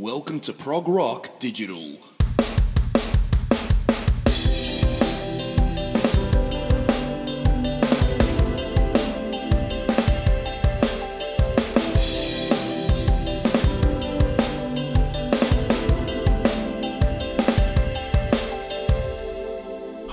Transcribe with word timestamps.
Welcome 0.00 0.38
to 0.42 0.52
Prog 0.52 0.86
Rock 0.86 1.40
Digital. 1.40 1.98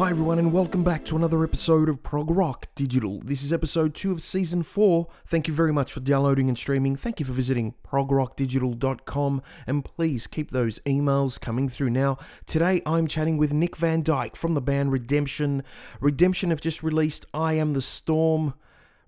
Hi, 0.05 0.11
everyone, 0.11 0.37
and 0.37 0.53
welcome 0.53 0.83
back 0.83 1.03
to 1.05 1.15
another 1.15 1.43
episode 1.43 1.89
of 1.89 2.03
Prog 2.03 2.29
Rock 2.29 2.67
Digital. 2.75 3.21
This 3.21 3.41
is 3.41 3.51
episode 3.51 3.95
2 3.95 4.11
of 4.11 4.21
season 4.21 4.61
4. 4.61 5.07
Thank 5.25 5.47
you 5.47 5.53
very 5.55 5.73
much 5.73 5.91
for 5.91 5.99
downloading 5.99 6.47
and 6.47 6.55
streaming. 6.55 6.95
Thank 6.95 7.19
you 7.19 7.25
for 7.25 7.33
visiting 7.33 7.73
progrockdigital.com, 7.83 9.41
and 9.65 9.83
please 9.83 10.27
keep 10.27 10.51
those 10.51 10.77
emails 10.85 11.41
coming 11.41 11.67
through. 11.67 11.89
Now, 11.89 12.19
today 12.45 12.83
I'm 12.85 13.07
chatting 13.07 13.37
with 13.37 13.51
Nick 13.51 13.77
van 13.77 14.03
Dyk 14.03 14.35
from 14.35 14.53
the 14.53 14.61
band 14.61 14.91
Redemption. 14.91 15.63
Redemption 15.99 16.51
have 16.51 16.61
just 16.61 16.83
released 16.83 17.25
I 17.33 17.55
Am 17.55 17.73
the 17.73 17.81
Storm, 17.81 18.53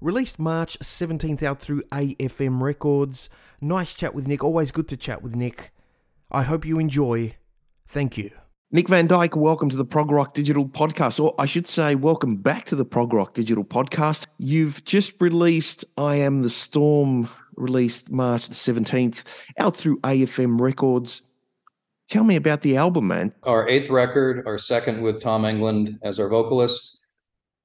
released 0.01 0.39
March 0.39 0.79
17th 0.79 1.43
out 1.43 1.59
through 1.59 1.83
AFM 1.91 2.59
Records. 2.59 3.29
Nice 3.61 3.93
chat 3.93 4.15
with 4.15 4.27
Nick, 4.27 4.43
always 4.43 4.71
good 4.71 4.87
to 4.87 4.97
chat 4.97 5.21
with 5.21 5.35
Nick. 5.35 5.71
I 6.31 6.41
hope 6.41 6.65
you 6.65 6.79
enjoy. 6.79 7.35
Thank 7.87 8.17
you. 8.17 8.31
Nick 8.69 8.89
van 8.89 9.07
Dyk, 9.07 9.33
welcome 9.33 9.69
to 9.69 9.77
the 9.77 9.85
Prog 9.85 10.11
Rock 10.11 10.33
Digital 10.33 10.67
Podcast, 10.67 11.23
or 11.23 11.33
I 11.39 11.45
should 11.45 11.67
say, 11.67 11.95
welcome 11.95 12.35
back 12.35 12.65
to 12.65 12.75
the 12.75 12.83
Prog 12.83 13.13
Rock 13.13 13.33
Digital 13.33 13.63
Podcast. 13.63 14.27
You've 14.39 14.83
just 14.83 15.13
released 15.21 15.85
I 15.95 16.17
Am 16.17 16.41
the 16.41 16.49
Storm, 16.49 17.29
released 17.55 18.11
March 18.11 18.49
the 18.49 18.55
17th, 18.55 19.23
out 19.57 19.77
through 19.77 20.01
AFM 20.01 20.59
Records. 20.59 21.21
Tell 22.09 22.25
me 22.25 22.35
about 22.35 22.61
the 22.61 22.75
album, 22.75 23.07
man. 23.07 23.33
Our 23.43 23.69
eighth 23.69 23.89
record, 23.89 24.45
our 24.45 24.57
second 24.57 25.01
with 25.01 25.21
Tom 25.21 25.43
Englund 25.43 25.97
as 26.03 26.19
our 26.19 26.27
vocalist. 26.27 26.97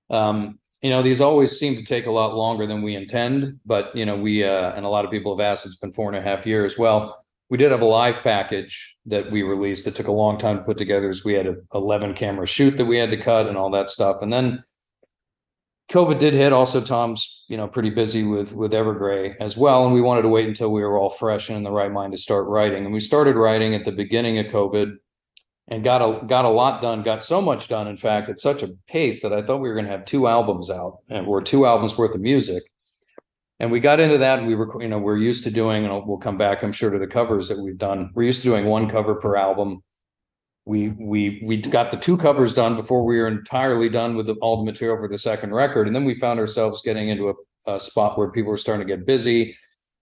Um, 0.09 0.61
you 0.83 0.91
know, 0.91 1.03
these 1.03 1.21
always 1.21 1.59
seem 1.59 1.75
to 1.75 1.83
take 1.83 2.07
a 2.07 2.13
lot 2.13 2.37
longer 2.37 2.65
than 2.65 2.81
we 2.81 2.95
intend, 2.95 3.59
but, 3.67 3.91
you 3.97 4.07
know, 4.07 4.17
we, 4.17 4.45
uh, 4.45 4.73
and 4.75 4.85
a 4.85 4.89
lot 4.89 5.05
of 5.05 5.11
people 5.11 5.37
have 5.37 5.45
asked, 5.45 5.67
it's 5.67 5.75
been 5.79 5.93
four 5.93 6.07
and 6.09 6.17
a 6.17 6.23
half 6.23 6.47
years. 6.47 6.79
Well, 6.79 7.22
we 7.53 7.59
did 7.59 7.71
have 7.71 7.83
a 7.83 7.85
live 7.85 8.23
package 8.23 8.97
that 9.05 9.31
we 9.31 9.43
released 9.43 9.85
that 9.85 9.95
took 9.95 10.07
a 10.07 10.13
long 10.13 10.39
time 10.39 10.57
to 10.57 10.65
put 10.65 10.79
together 10.79 11.11
as 11.11 11.23
we 11.23 11.35
had 11.35 11.47
a 11.47 11.55
11 11.75 12.15
camera 12.15 12.47
shoot 12.47 12.79
that 12.79 12.87
we 12.87 12.97
had 12.97 13.11
to 13.11 13.17
cut 13.19 13.47
and 13.47 13.59
all 13.59 13.71
that 13.71 13.91
stuff. 13.91 14.23
And 14.23 14.33
then 14.33 14.65
covid 15.91 16.19
did 16.19 16.33
hit. 16.33 16.55
Also 16.55 16.81
tom's 16.81 17.45
you 17.49 17.59
know 17.59 17.69
pretty 17.69 17.91
busy 17.91 18.25
with 18.25 18.55
with 18.55 18.73
evergrey 18.73 19.35
as 19.39 19.55
well 19.55 19.85
and 19.85 19.93
we 19.93 20.01
wanted 20.01 20.23
to 20.23 20.29
wait 20.29 20.49
until 20.49 20.73
we 20.73 20.81
were 20.81 20.97
all 20.97 21.11
fresh 21.11 21.51
and 21.51 21.59
in 21.59 21.63
the 21.63 21.71
right 21.71 21.93
mind 21.93 22.13
to 22.15 22.17
start 22.17 22.47
writing. 22.47 22.87
And 22.87 22.95
we 22.95 23.01
started 23.01 23.37
writing 23.37 23.75
at 23.75 23.85
the 23.85 23.93
beginning 23.93 24.39
of 24.39 24.47
covid 24.47 24.97
and 25.69 25.85
got 25.85 26.01
a 26.01 26.25
got 26.25 26.47
a 26.47 26.49
lot 26.49 26.81
done 26.81 27.03
got 27.03 27.23
so 27.23 27.43
much 27.43 27.69
done 27.69 27.87
in 27.87 27.99
fact 27.99 28.31
at 28.31 28.41
such 28.41 28.63
a 28.63 28.71
pace 28.89 29.23
that 29.23 29.33
i 29.33 29.43
thought 29.43 29.61
we 29.61 29.69
were 29.69 29.75
going 29.75 29.85
to 29.85 29.91
have 29.93 30.05
two 30.05 30.27
albums 30.27 30.69
out 30.69 30.99
and 31.09 31.27
we're 31.27 31.41
two 31.41 31.67
albums 31.67 31.97
worth 31.97 32.15
of 32.15 32.21
music 32.21 32.65
and 33.61 33.71
we 33.71 33.81
got 33.81 34.01
into 34.01 34.19
that 34.19 34.39
and 34.39 34.49
we 34.49 34.55
were 34.55 34.71
you 34.83 34.89
know 34.89 34.99
we're 34.99 35.17
used 35.17 35.45
to 35.45 35.51
doing 35.51 35.85
and 35.85 36.07
we'll 36.07 36.19
come 36.19 36.37
back 36.37 36.63
i'm 36.63 36.73
sure 36.73 36.91
to 36.91 36.99
the 36.99 37.07
covers 37.07 37.49
that 37.49 37.59
we've 37.59 37.79
done. 37.79 38.11
We're 38.15 38.25
used 38.25 38.43
to 38.43 38.49
doing 38.49 38.67
one 38.67 38.89
cover 38.89 39.15
per 39.15 39.37
album. 39.37 39.83
We 40.65 40.91
we 40.91 41.43
we 41.45 41.57
got 41.57 41.91
the 41.91 41.97
two 41.97 42.17
covers 42.17 42.55
done 42.55 42.77
before 42.77 43.05
we 43.05 43.19
were 43.19 43.29
entirely 43.29 43.89
done 43.89 44.17
with 44.17 44.27
the, 44.27 44.35
all 44.35 44.59
the 44.59 44.71
material 44.71 44.99
for 44.99 45.09
the 45.09 45.19
second 45.19 45.53
record. 45.53 45.87
And 45.87 45.95
then 45.95 46.05
we 46.05 46.15
found 46.15 46.39
ourselves 46.39 46.83
getting 46.83 47.09
into 47.09 47.31
a, 47.31 47.75
a 47.75 47.81
spot 47.81 48.17
where 48.17 48.31
people 48.31 48.51
were 48.51 48.57
starting 48.57 48.87
to 48.87 48.97
get 48.97 49.07
busy. 49.07 49.57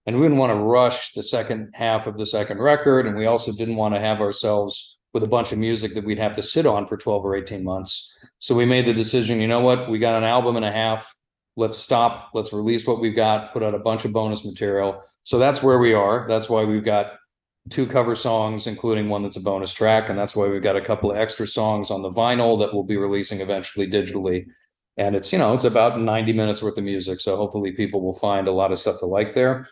And 0.06 0.16
we 0.16 0.24
didn't 0.24 0.38
want 0.38 0.50
to 0.50 0.56
rush 0.56 1.12
the 1.12 1.22
second 1.22 1.70
half 1.74 2.06
of 2.06 2.16
the 2.16 2.26
second 2.26 2.58
record. 2.58 3.06
And 3.06 3.16
we 3.16 3.26
also 3.26 3.52
didn't 3.52 3.76
want 3.76 3.94
to 3.94 4.00
have 4.00 4.20
ourselves 4.20 4.98
with 5.12 5.22
a 5.22 5.26
bunch 5.28 5.52
of 5.52 5.58
music 5.58 5.94
that 5.94 6.04
we'd 6.04 6.18
have 6.18 6.34
to 6.34 6.42
sit 6.42 6.66
on 6.66 6.86
for 6.86 6.96
12 6.96 7.24
or 7.24 7.36
18 7.36 7.64
months. 7.64 8.16
So 8.38 8.54
we 8.54 8.64
made 8.64 8.86
the 8.86 8.94
decision 8.94 9.40
you 9.40 9.48
know 9.48 9.60
what? 9.60 9.90
We 9.90 9.98
got 9.98 10.16
an 10.16 10.24
album 10.24 10.56
and 10.56 10.64
a 10.64 10.72
half 10.72 11.14
let's 11.56 11.76
stop 11.76 12.30
let's 12.34 12.52
release 12.52 12.86
what 12.86 13.00
we've 13.00 13.16
got 13.16 13.52
put 13.52 13.62
out 13.62 13.74
a 13.74 13.78
bunch 13.78 14.04
of 14.04 14.12
bonus 14.12 14.44
material. 14.44 15.02
So 15.24 15.38
that's 15.38 15.62
where 15.62 15.78
we 15.78 15.92
are. 15.92 16.26
That's 16.28 16.48
why 16.48 16.64
we've 16.64 16.84
got 16.84 17.12
two 17.68 17.86
cover 17.86 18.14
songs 18.14 18.66
including 18.66 19.08
one 19.08 19.22
that's 19.22 19.36
a 19.36 19.40
bonus 19.40 19.72
track 19.72 20.08
and 20.08 20.18
that's 20.18 20.34
why 20.34 20.48
we've 20.48 20.62
got 20.62 20.76
a 20.76 20.80
couple 20.80 21.10
of 21.10 21.16
extra 21.16 21.46
songs 21.46 21.90
on 21.90 22.02
the 22.02 22.10
vinyl 22.10 22.58
that 22.58 22.72
we'll 22.72 22.84
be 22.84 22.96
releasing 22.96 23.40
eventually 23.40 23.88
digitally. 23.88 24.46
And 24.96 25.14
it's 25.14 25.32
you 25.32 25.38
know 25.38 25.54
it's 25.54 25.64
about 25.64 26.00
90 26.00 26.32
minutes 26.32 26.62
worth 26.62 26.78
of 26.78 26.84
music 26.84 27.20
so 27.20 27.36
hopefully 27.36 27.72
people 27.72 28.00
will 28.00 28.18
find 28.18 28.48
a 28.48 28.52
lot 28.52 28.72
of 28.72 28.78
stuff 28.78 28.98
to 29.00 29.06
like 29.06 29.34
there. 29.34 29.68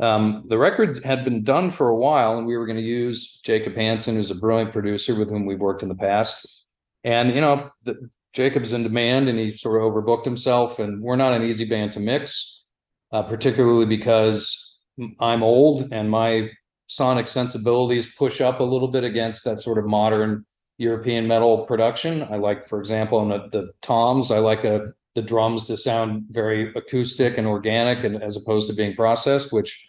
Um, 0.00 0.44
the 0.48 0.58
record 0.58 1.04
had 1.04 1.24
been 1.24 1.44
done 1.44 1.70
for 1.70 1.88
a 1.88 1.96
while 1.96 2.36
and 2.36 2.46
we 2.46 2.56
were 2.56 2.66
going 2.66 2.78
to 2.78 2.82
use 2.82 3.40
jacob 3.44 3.76
hansen 3.76 4.16
who's 4.16 4.30
a 4.30 4.34
brilliant 4.34 4.72
producer 4.72 5.16
with 5.16 5.30
whom 5.30 5.46
we've 5.46 5.60
worked 5.60 5.82
in 5.82 5.88
the 5.88 5.94
past. 5.94 6.66
And 7.02 7.34
you 7.34 7.40
know 7.40 7.70
the, 7.82 8.08
Jacob's 8.34 8.72
in 8.72 8.82
demand 8.82 9.28
and 9.28 9.38
he 9.38 9.56
sort 9.56 9.80
of 9.80 9.90
overbooked 9.90 10.24
himself. 10.24 10.78
And 10.78 11.00
we're 11.00 11.16
not 11.16 11.32
an 11.32 11.42
easy 11.42 11.64
band 11.64 11.92
to 11.92 12.00
mix, 12.00 12.64
uh, 13.12 13.22
particularly 13.22 13.86
because 13.86 14.80
I'm 15.20 15.42
old 15.42 15.88
and 15.92 16.10
my 16.10 16.50
sonic 16.88 17.28
sensibilities 17.28 18.14
push 18.14 18.40
up 18.40 18.60
a 18.60 18.64
little 18.64 18.88
bit 18.88 19.04
against 19.04 19.44
that 19.44 19.60
sort 19.60 19.78
of 19.78 19.86
modern 19.86 20.44
European 20.78 21.26
metal 21.26 21.64
production. 21.64 22.22
I 22.24 22.36
like, 22.36 22.66
for 22.68 22.78
example, 22.80 23.18
on 23.18 23.28
the, 23.28 23.48
the 23.52 23.70
toms, 23.80 24.30
I 24.30 24.38
like 24.38 24.64
a, 24.64 24.92
the 25.14 25.22
drums 25.22 25.64
to 25.66 25.76
sound 25.76 26.24
very 26.30 26.72
acoustic 26.74 27.38
and 27.38 27.46
organic 27.46 28.02
and 28.04 28.20
as 28.22 28.36
opposed 28.36 28.68
to 28.68 28.74
being 28.74 28.96
processed, 28.96 29.52
which 29.52 29.88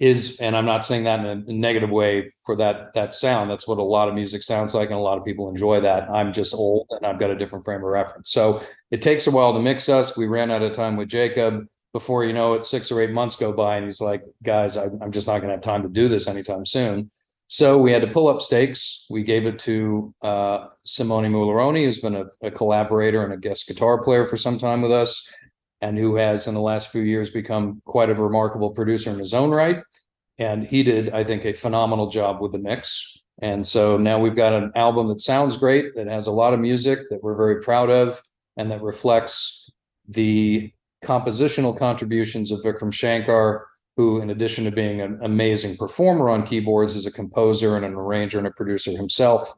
is 0.00 0.40
and 0.40 0.56
i'm 0.56 0.66
not 0.66 0.84
saying 0.84 1.04
that 1.04 1.20
in 1.20 1.44
a 1.46 1.52
negative 1.52 1.90
way 1.90 2.28
for 2.44 2.56
that 2.56 2.92
that 2.94 3.14
sound. 3.14 3.50
That's 3.50 3.66
what 3.66 3.78
a 3.78 3.82
lot 3.82 4.08
of 4.08 4.14
music 4.14 4.42
sounds 4.42 4.74
like 4.74 4.90
and 4.90 4.98
a 4.98 5.02
lot 5.02 5.18
of 5.18 5.24
people 5.24 5.48
enjoy 5.48 5.80
that. 5.80 6.08
I'm 6.10 6.32
just 6.32 6.54
old 6.54 6.86
and 6.90 7.06
i've 7.06 7.18
got 7.18 7.30
a 7.30 7.36
different 7.36 7.64
frame 7.64 7.78
of 7.78 7.84
reference. 7.84 8.30
So 8.30 8.62
it 8.90 9.02
takes 9.02 9.26
a 9.26 9.30
while 9.30 9.52
to 9.54 9.60
mix 9.60 9.88
us. 9.88 10.16
We 10.16 10.26
ran 10.26 10.50
out 10.50 10.62
of 10.62 10.72
time 10.72 10.96
with 10.96 11.08
jacob. 11.08 11.66
Before 11.92 12.24
you 12.24 12.32
know 12.32 12.54
it 12.54 12.64
six 12.64 12.90
or 12.90 13.00
eight 13.00 13.12
months 13.12 13.36
go 13.36 13.52
by 13.52 13.76
and 13.76 13.84
he's 13.84 14.00
like 14.00 14.24
guys 14.42 14.76
I, 14.76 14.86
i'm 15.00 15.12
just 15.12 15.28
not 15.28 15.38
going 15.38 15.48
to 15.48 15.54
have 15.54 15.62
time 15.62 15.82
to 15.82 15.88
do 15.88 16.08
this 16.08 16.28
anytime 16.28 16.66
soon. 16.66 17.10
So 17.46 17.78
we 17.78 17.92
had 17.92 18.00
to 18.00 18.08
pull 18.08 18.28
up 18.28 18.40
stakes. 18.40 19.06
We 19.10 19.22
gave 19.22 19.46
it 19.46 19.58
to 19.60 20.14
uh, 20.22 20.68
simone 20.84 21.24
mularoni 21.24 21.84
who's 21.84 22.00
been 22.00 22.16
a, 22.16 22.24
a 22.42 22.50
collaborator 22.50 23.22
and 23.22 23.34
a 23.34 23.36
guest 23.36 23.68
guitar 23.68 24.02
player 24.02 24.26
for 24.26 24.36
some 24.36 24.58
time 24.58 24.82
with 24.82 24.90
us 24.90 25.30
and 25.84 25.98
who 25.98 26.16
has 26.16 26.46
in 26.46 26.54
the 26.54 26.60
last 26.60 26.90
few 26.90 27.02
years 27.02 27.28
become 27.28 27.82
quite 27.84 28.08
a 28.08 28.14
remarkable 28.14 28.70
producer 28.70 29.10
in 29.10 29.18
his 29.18 29.34
own 29.34 29.50
right. 29.50 29.76
And 30.38 30.66
he 30.66 30.82
did, 30.82 31.10
I 31.10 31.24
think, 31.24 31.44
a 31.44 31.52
phenomenal 31.52 32.08
job 32.08 32.40
with 32.40 32.52
the 32.52 32.58
mix. 32.58 33.18
And 33.42 33.66
so 33.66 33.98
now 33.98 34.18
we've 34.18 34.34
got 34.34 34.54
an 34.54 34.72
album 34.76 35.08
that 35.08 35.20
sounds 35.20 35.58
great, 35.58 35.94
that 35.94 36.06
has 36.06 36.26
a 36.26 36.30
lot 36.30 36.54
of 36.54 36.60
music 36.60 37.00
that 37.10 37.22
we're 37.22 37.36
very 37.36 37.60
proud 37.60 37.90
of, 37.90 38.18
and 38.56 38.70
that 38.70 38.80
reflects 38.80 39.70
the 40.08 40.72
compositional 41.04 41.78
contributions 41.78 42.50
of 42.50 42.60
Vikram 42.60 42.92
Shankar, 42.92 43.66
who, 43.98 44.22
in 44.22 44.30
addition 44.30 44.64
to 44.64 44.70
being 44.70 45.02
an 45.02 45.18
amazing 45.22 45.76
performer 45.76 46.30
on 46.30 46.46
keyboards, 46.46 46.94
is 46.94 47.04
a 47.04 47.12
composer 47.12 47.76
and 47.76 47.84
an 47.84 47.92
arranger 47.92 48.38
and 48.38 48.46
a 48.46 48.52
producer 48.52 48.92
himself. 48.92 49.52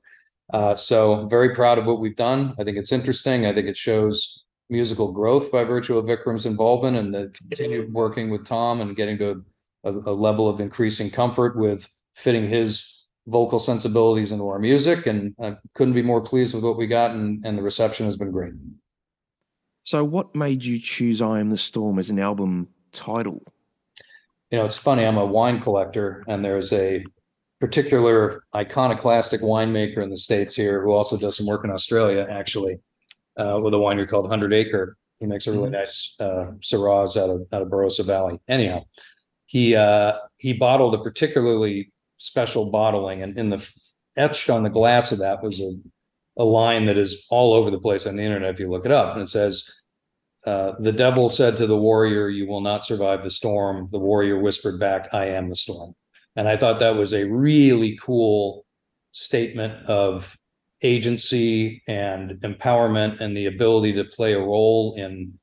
Uh, 0.53 0.75
so, 0.75 1.27
very 1.29 1.55
proud 1.55 1.79
of 1.79 1.87
what 1.87 2.01
we've 2.01 2.17
done. 2.17 2.53
I 2.59 2.65
think 2.65 2.79
it's 2.79 2.93
interesting. 2.93 3.47
I 3.47 3.55
think 3.55 3.69
it 3.69 3.77
shows 3.77 4.46
musical 4.69 5.13
growth 5.13 5.53
by 5.53 5.65
virtue 5.65 5.97
of 5.97 6.07
Vikram's 6.07 6.47
involvement 6.47 6.97
and 6.97 7.15
the 7.15 7.33
continued 7.37 7.93
working 7.93 8.31
with 8.31 8.47
Tom 8.47 8.81
and 8.81 8.97
getting 8.97 9.19
to 9.19 9.45
a, 9.85 9.93
a, 9.93 10.13
level 10.13 10.49
of 10.49 10.61
increasing 10.61 11.11
comfort 11.11 11.57
with 11.57 11.89
fitting 12.15 12.49
his 12.49 13.05
vocal 13.27 13.59
sensibilities 13.59 14.33
into 14.33 14.49
our 14.49 14.59
music. 14.59 15.07
And 15.07 15.35
I 15.41 15.57
couldn't 15.75 15.95
be 15.95 16.03
more 16.03 16.21
pleased 16.21 16.55
with 16.55 16.65
what 16.65 16.77
we 16.77 16.87
got, 16.87 17.13
and, 17.13 17.45
and 17.45 17.57
the 17.57 17.63
reception 17.63 18.07
has 18.07 18.17
been 18.17 18.33
great. 18.33 18.55
So, 19.85 20.05
what 20.05 20.35
made 20.35 20.65
you 20.65 20.81
choose 20.81 21.23
I 21.23 21.39
Am 21.39 21.51
the 21.51 21.59
Storm 21.59 21.99
as 22.01 22.11
an 22.11 22.19
album 22.19 22.69
title? 22.93 23.43
You 24.51 24.59
know, 24.59 24.65
it's 24.65 24.77
funny, 24.77 25.05
I'm 25.05 25.17
a 25.17 25.27
wine 25.27 25.61
collector, 25.61 26.25
and 26.27 26.45
there's 26.45 26.73
a 26.73 27.05
particular 27.61 28.43
iconoclastic 28.55 29.41
winemaker 29.41 30.03
in 30.03 30.11
the 30.11 30.17
States 30.17 30.55
here 30.55 30.83
who 30.83 30.93
also 30.93 31.17
does 31.17 31.37
some 31.37 31.47
work 31.47 31.65
in 31.65 31.71
Australia, 31.71 32.27
actually 32.29 32.81
uh, 33.37 33.61
with 33.63 33.75
a 33.75 33.77
winery 33.77 34.09
called 34.09 34.29
Hundred 34.29 34.53
Acre. 34.53 34.97
He 35.21 35.27
makes 35.27 35.47
a 35.47 35.53
really 35.53 35.65
mm-hmm. 35.65 35.73
nice 35.73 36.17
uh, 36.21 36.53
Syrahs 36.61 37.17
out 37.17 37.31
of 37.31 37.47
out 37.53 37.63
of 37.63 37.69
Barossa 37.69 38.05
Valley. 38.05 38.39
Anyhow, 38.49 38.85
he 39.47 39.75
uh, 39.75 40.15
he 40.39 40.53
bottled 40.53 40.95
a 40.95 41.03
particularly 41.03 41.93
special 42.19 42.71
bottling, 42.71 43.23
and 43.23 43.39
in 43.39 43.51
the 43.51 43.73
etched 44.17 44.51
on 44.51 44.63
the 44.63 44.71
glass 44.71 45.13
of 45.13 45.19
that 45.19 45.43
was 45.43 45.61
a 45.61 45.73
a 46.39 46.45
line 46.45 46.85
that 46.87 46.99
is 46.99 47.27
all 47.31 47.55
over 47.55 47.71
the 47.71 47.81
place 47.81 48.07
on 48.07 48.17
the 48.17 48.23
internet 48.23 48.55
if 48.55 48.61
you 48.61 48.71
look 48.71 48.85
it 48.85 48.93
up, 48.93 49.15
and 49.15 49.23
it 49.23 49.29
says. 49.29 49.71
Uh, 50.45 50.77
the 50.79 50.93
devil 50.93 51.29
said 51.29 51.57
to 51.57 51.67
the 51.67 51.77
warrior, 51.77 52.29
You 52.29 52.47
will 52.47 52.61
not 52.61 52.85
survive 52.85 53.25
the 53.25 53.33
storm. 53.33 53.89
The 53.91 53.99
warrior 53.99 54.39
whispered 54.39 54.79
back, 54.79 55.09
I 55.13 55.25
am 55.25 55.49
the 55.49 55.57
storm. 55.57 55.97
And 56.37 56.47
I 56.47 56.57
thought 56.57 56.79
that 56.79 56.95
was 56.95 57.13
a 57.13 57.25
really 57.25 57.99
cool 58.01 58.65
statement 59.11 59.87
of 59.87 60.37
agency 60.83 61.83
and 61.89 62.33
empowerment 62.43 63.21
and 63.21 63.37
the 63.37 63.47
ability 63.47 63.93
to 63.95 64.05
play 64.05 64.35
a 64.35 64.41
role 64.41 64.95
in 64.97 65.39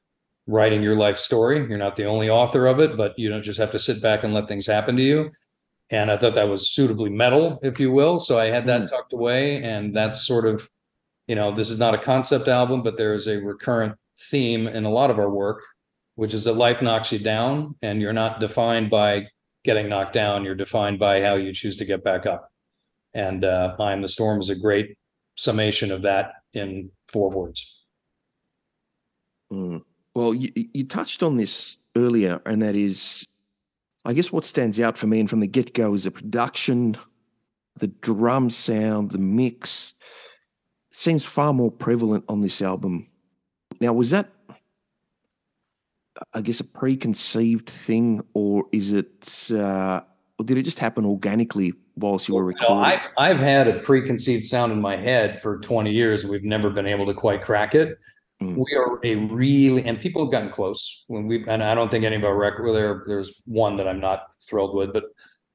writing 0.48 0.84
your 0.84 0.96
life 0.96 1.18
story. 1.18 1.58
You're 1.68 1.78
not 1.78 1.96
the 1.96 2.06
only 2.06 2.30
author 2.30 2.68
of 2.68 2.80
it, 2.80 2.98
but 2.98 3.18
you 3.18 3.30
don't 3.30 3.44
just 3.44 3.60
have 3.60 3.72
to 3.72 3.80
sit 3.80 4.02
back 4.02 4.24
and 4.24 4.34
let 4.34 4.48
things 4.48 4.68
happen 4.68 4.96
to 4.98 5.04
you. 5.04 5.32
and 5.90 6.12
I 6.12 6.18
thought 6.18 6.36
that 6.36 6.50
was 6.50 6.72
suitably 6.72 7.10
metal, 7.10 7.60
if 7.64 7.80
you 7.80 7.92
will. 7.92 8.20
So 8.20 8.40
I 8.40 8.46
had 8.46 8.66
that 8.68 8.90
tucked 8.90 9.14
away, 9.14 9.62
and 9.64 9.96
that's 9.96 10.26
sort 10.26 10.46
of, 10.46 10.70
you 11.28 11.36
know, 11.36 11.54
this 11.54 11.70
is 11.70 11.78
not 11.80 11.94
a 11.94 11.98
concept 11.98 12.48
album, 12.48 12.82
but 12.84 12.98
there 12.98 13.14
is 13.14 13.28
a 13.28 13.40
recurrent 13.40 13.96
theme 14.30 14.68
in 14.68 14.86
a 14.86 14.90
lot 14.90 15.12
of 15.12 15.20
our 15.20 15.30
work, 15.30 15.62
which 16.16 16.34
is 16.34 16.46
that 16.46 16.54
life 16.54 16.82
knocks 16.82 17.12
you 17.12 17.20
down, 17.20 17.76
and 17.82 18.02
you're 18.02 18.14
not 18.14 18.40
defined 18.40 18.90
by 18.90 19.28
getting 19.64 19.90
knocked 19.90 20.14
down. 20.14 20.44
You're 20.44 20.56
defined 20.56 21.00
by 21.00 21.22
how 21.22 21.36
you 21.36 21.54
choose 21.54 21.78
to 21.78 21.86
get 21.86 22.04
back 22.04 22.26
up. 22.26 22.50
And 23.14 23.46
uh, 23.46 23.76
"I 23.80 23.94
Am 23.94 24.02
the 24.02 24.08
Storm" 24.08 24.40
is 24.40 24.50
a 24.50 24.56
great 24.56 24.98
summation 25.36 25.92
of 25.92 26.02
that 26.04 26.36
in 26.54 26.92
four 27.08 27.30
words. 27.30 27.84
Mm. 29.52 29.84
Well, 30.16 30.34
you, 30.34 30.52
you 30.56 30.84
touched 30.84 31.24
on 31.24 31.38
this 31.38 31.78
earlier, 31.96 32.42
and 32.46 32.62
that 32.62 32.76
is, 32.76 33.26
I 34.06 34.14
guess, 34.14 34.32
what 34.32 34.46
stands 34.46 34.80
out 34.80 34.98
for 34.98 35.08
me 35.08 35.20
and 35.20 35.30
from 35.30 35.40
the 35.40 35.48
get 35.48 35.74
go 35.74 35.94
is 35.96 36.04
the 36.04 36.12
production, 36.12 36.98
the 37.80 37.88
drum 37.88 38.50
sound, 38.50 39.12
the 39.12 39.18
mix. 39.18 39.96
seems 40.92 41.24
far 41.24 41.54
more 41.54 41.72
prevalent 41.72 42.24
on 42.30 42.42
this 42.42 42.62
album. 42.62 43.08
Now, 43.82 43.94
was 43.94 44.12
that, 44.12 44.30
I 46.34 46.42
guess, 46.42 46.60
a 46.60 46.64
preconceived 46.64 47.70
thing, 47.70 48.24
or 48.36 48.66
is 48.72 48.94
it, 48.94 49.50
uh, 49.52 50.02
or 50.38 50.46
did 50.46 50.58
it 50.58 50.64
just 50.64 50.80
happen 50.80 51.06
organically 51.06 51.74
whilst 51.96 52.28
you 52.28 52.36
were 52.36 52.44
recording? 52.44 52.78
No, 52.78 52.84
I've, 52.84 53.02
I've 53.18 53.40
had 53.40 53.68
a 53.68 53.80
preconceived 53.80 54.46
sound 54.46 54.72
in 54.72 54.82
my 54.82 54.96
head 54.96 55.42
for 55.42 55.60
20 55.60 55.92
years, 55.92 56.24
and 56.24 56.32
we've 56.32 56.44
never 56.44 56.70
been 56.70 56.88
able 56.88 57.06
to 57.06 57.14
quite 57.14 57.42
crack 57.42 57.76
it. 57.76 57.98
Mm. 58.42 58.58
We 58.58 58.76
are 58.76 59.00
a 59.04 59.16
really, 59.34 59.84
and 59.86 60.00
people 60.00 60.24
have 60.26 60.32
gotten 60.32 60.50
close 60.50 61.06
when 61.08 61.28
we, 61.28 61.46
and 61.48 61.64
I 61.64 61.76
don't 61.76 61.90
think 61.90 62.04
any 62.04 62.16
of 62.16 62.24
our 62.24 62.36
record, 62.36 62.64
well, 62.66 62.74
there, 62.74 63.04
there's 63.08 63.42
one 63.46 63.76
that 63.78 63.88
I'm 63.88 64.00
not 64.00 64.24
thrilled 64.42 64.76
with, 64.76 64.94
but 64.94 65.06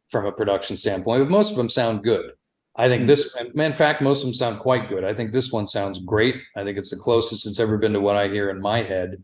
from 0.09 0.27
a 0.27 0.33
production 0.33 0.77
standpoint, 0.77 1.25
but 1.25 1.31
most 1.31 1.51
of 1.51 1.57
them 1.57 1.69
sound 1.69 2.03
good. 2.03 2.33
I 2.77 2.89
think 2.89 3.03
Mm. 3.03 3.07
this, 3.09 3.37
in 3.57 3.75
fact, 3.75 4.01
most 4.01 4.21
of 4.21 4.27
them 4.27 4.35
sound 4.35 4.61
quite 4.61 4.89
good. 4.89 5.03
I 5.05 5.13
think 5.13 5.33
this 5.33 5.51
one 5.53 5.67
sounds 5.67 5.99
great. 5.99 6.37
I 6.57 6.63
think 6.63 6.79
it's 6.79 6.91
the 6.91 6.97
closest 6.97 7.45
it's 7.47 7.59
ever 7.59 7.77
been 7.77 7.93
to 7.93 8.01
what 8.01 8.17
I 8.17 8.29
hear 8.29 8.51
in 8.51 8.61
my 8.61 8.83
head. 8.83 9.23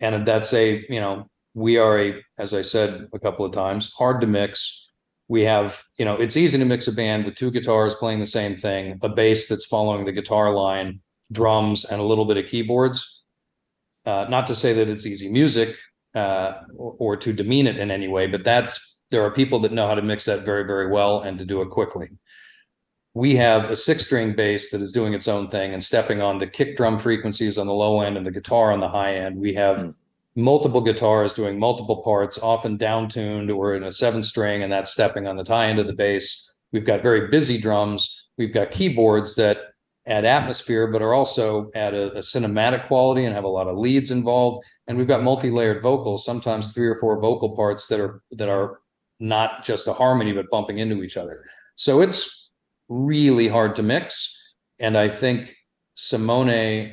And 0.00 0.26
that's 0.26 0.52
a, 0.52 0.84
you 0.90 1.00
know, 1.00 1.28
we 1.54 1.78
are 1.78 1.98
a, 1.98 2.22
as 2.38 2.52
I 2.52 2.60
said 2.62 3.08
a 3.14 3.18
couple 3.18 3.46
of 3.46 3.52
times, 3.52 3.92
hard 3.96 4.20
to 4.20 4.26
mix. 4.26 4.83
We 5.28 5.42
have, 5.42 5.82
you 5.98 6.04
know, 6.04 6.14
it's 6.14 6.36
easy 6.36 6.58
to 6.58 6.64
mix 6.64 6.86
a 6.86 6.92
band 6.92 7.24
with 7.24 7.34
two 7.34 7.50
guitars 7.50 7.94
playing 7.94 8.20
the 8.20 8.26
same 8.26 8.56
thing, 8.58 8.98
a 9.02 9.08
bass 9.08 9.48
that's 9.48 9.64
following 9.64 10.04
the 10.04 10.12
guitar 10.12 10.52
line, 10.52 11.00
drums, 11.32 11.84
and 11.86 12.00
a 12.00 12.04
little 12.04 12.26
bit 12.26 12.36
of 12.36 12.46
keyboards. 12.46 13.22
Uh, 14.04 14.26
not 14.28 14.46
to 14.46 14.54
say 14.54 14.74
that 14.74 14.88
it's 14.88 15.06
easy 15.06 15.30
music 15.30 15.76
uh, 16.14 16.60
or, 16.76 16.94
or 16.98 17.16
to 17.16 17.32
demean 17.32 17.66
it 17.66 17.78
in 17.78 17.90
any 17.90 18.06
way, 18.06 18.26
but 18.26 18.44
that's 18.44 18.98
there 19.10 19.22
are 19.22 19.30
people 19.30 19.58
that 19.60 19.72
know 19.72 19.86
how 19.86 19.94
to 19.94 20.02
mix 20.02 20.24
that 20.26 20.44
very, 20.44 20.64
very 20.64 20.90
well 20.90 21.22
and 21.22 21.38
to 21.38 21.44
do 21.44 21.62
it 21.62 21.70
quickly. 21.70 22.08
We 23.14 23.36
have 23.36 23.70
a 23.70 23.76
six 23.76 24.04
string 24.04 24.34
bass 24.34 24.70
that 24.70 24.80
is 24.80 24.92
doing 24.92 25.14
its 25.14 25.28
own 25.28 25.48
thing 25.48 25.72
and 25.72 25.82
stepping 25.82 26.20
on 26.20 26.38
the 26.38 26.46
kick 26.46 26.76
drum 26.76 26.98
frequencies 26.98 27.58
on 27.58 27.66
the 27.66 27.72
low 27.72 28.00
end 28.00 28.16
and 28.16 28.26
the 28.26 28.30
guitar 28.30 28.72
on 28.72 28.80
the 28.80 28.88
high 28.88 29.16
end. 29.16 29.38
We 29.38 29.54
have 29.54 29.78
Mm. 29.78 29.94
Multiple 30.36 30.80
guitars 30.80 31.34
doing 31.34 31.58
multiple 31.58 32.02
parts, 32.02 32.38
often 32.38 32.76
down 32.76 33.08
tuned 33.08 33.50
or 33.50 33.74
in 33.74 33.84
a 33.84 33.92
seven 33.92 34.22
string, 34.22 34.62
and 34.62 34.72
that's 34.72 34.92
stepping 34.92 35.26
on 35.26 35.36
the 35.36 35.44
tie 35.44 35.68
end 35.68 35.78
of 35.78 35.86
the 35.86 35.92
bass. 35.92 36.54
We've 36.72 36.84
got 36.84 37.02
very 37.02 37.28
busy 37.28 37.58
drums. 37.60 38.28
We've 38.36 38.52
got 38.52 38.72
keyboards 38.72 39.36
that 39.36 39.58
add 40.06 40.24
atmosphere, 40.24 40.88
but 40.88 41.02
are 41.02 41.14
also 41.14 41.70
add 41.74 41.94
a, 41.94 42.12
a 42.14 42.18
cinematic 42.18 42.86
quality 42.86 43.24
and 43.24 43.34
have 43.34 43.44
a 43.44 43.48
lot 43.48 43.68
of 43.68 43.78
leads 43.78 44.10
involved. 44.10 44.64
And 44.86 44.98
we've 44.98 45.08
got 45.08 45.22
multi-layered 45.22 45.82
vocals, 45.82 46.24
sometimes 46.24 46.72
three 46.72 46.88
or 46.88 46.98
four 47.00 47.20
vocal 47.20 47.56
parts 47.56 47.86
that 47.88 48.00
are 48.00 48.22
that 48.32 48.48
are 48.48 48.80
not 49.20 49.64
just 49.64 49.88
a 49.88 49.92
harmony, 49.92 50.32
but 50.32 50.50
bumping 50.50 50.78
into 50.78 51.02
each 51.02 51.16
other. 51.16 51.42
So 51.76 52.00
it's 52.00 52.50
really 52.88 53.48
hard 53.48 53.76
to 53.76 53.82
mix. 53.82 54.36
And 54.80 54.98
I 54.98 55.08
think 55.08 55.54
Simone 55.94 56.92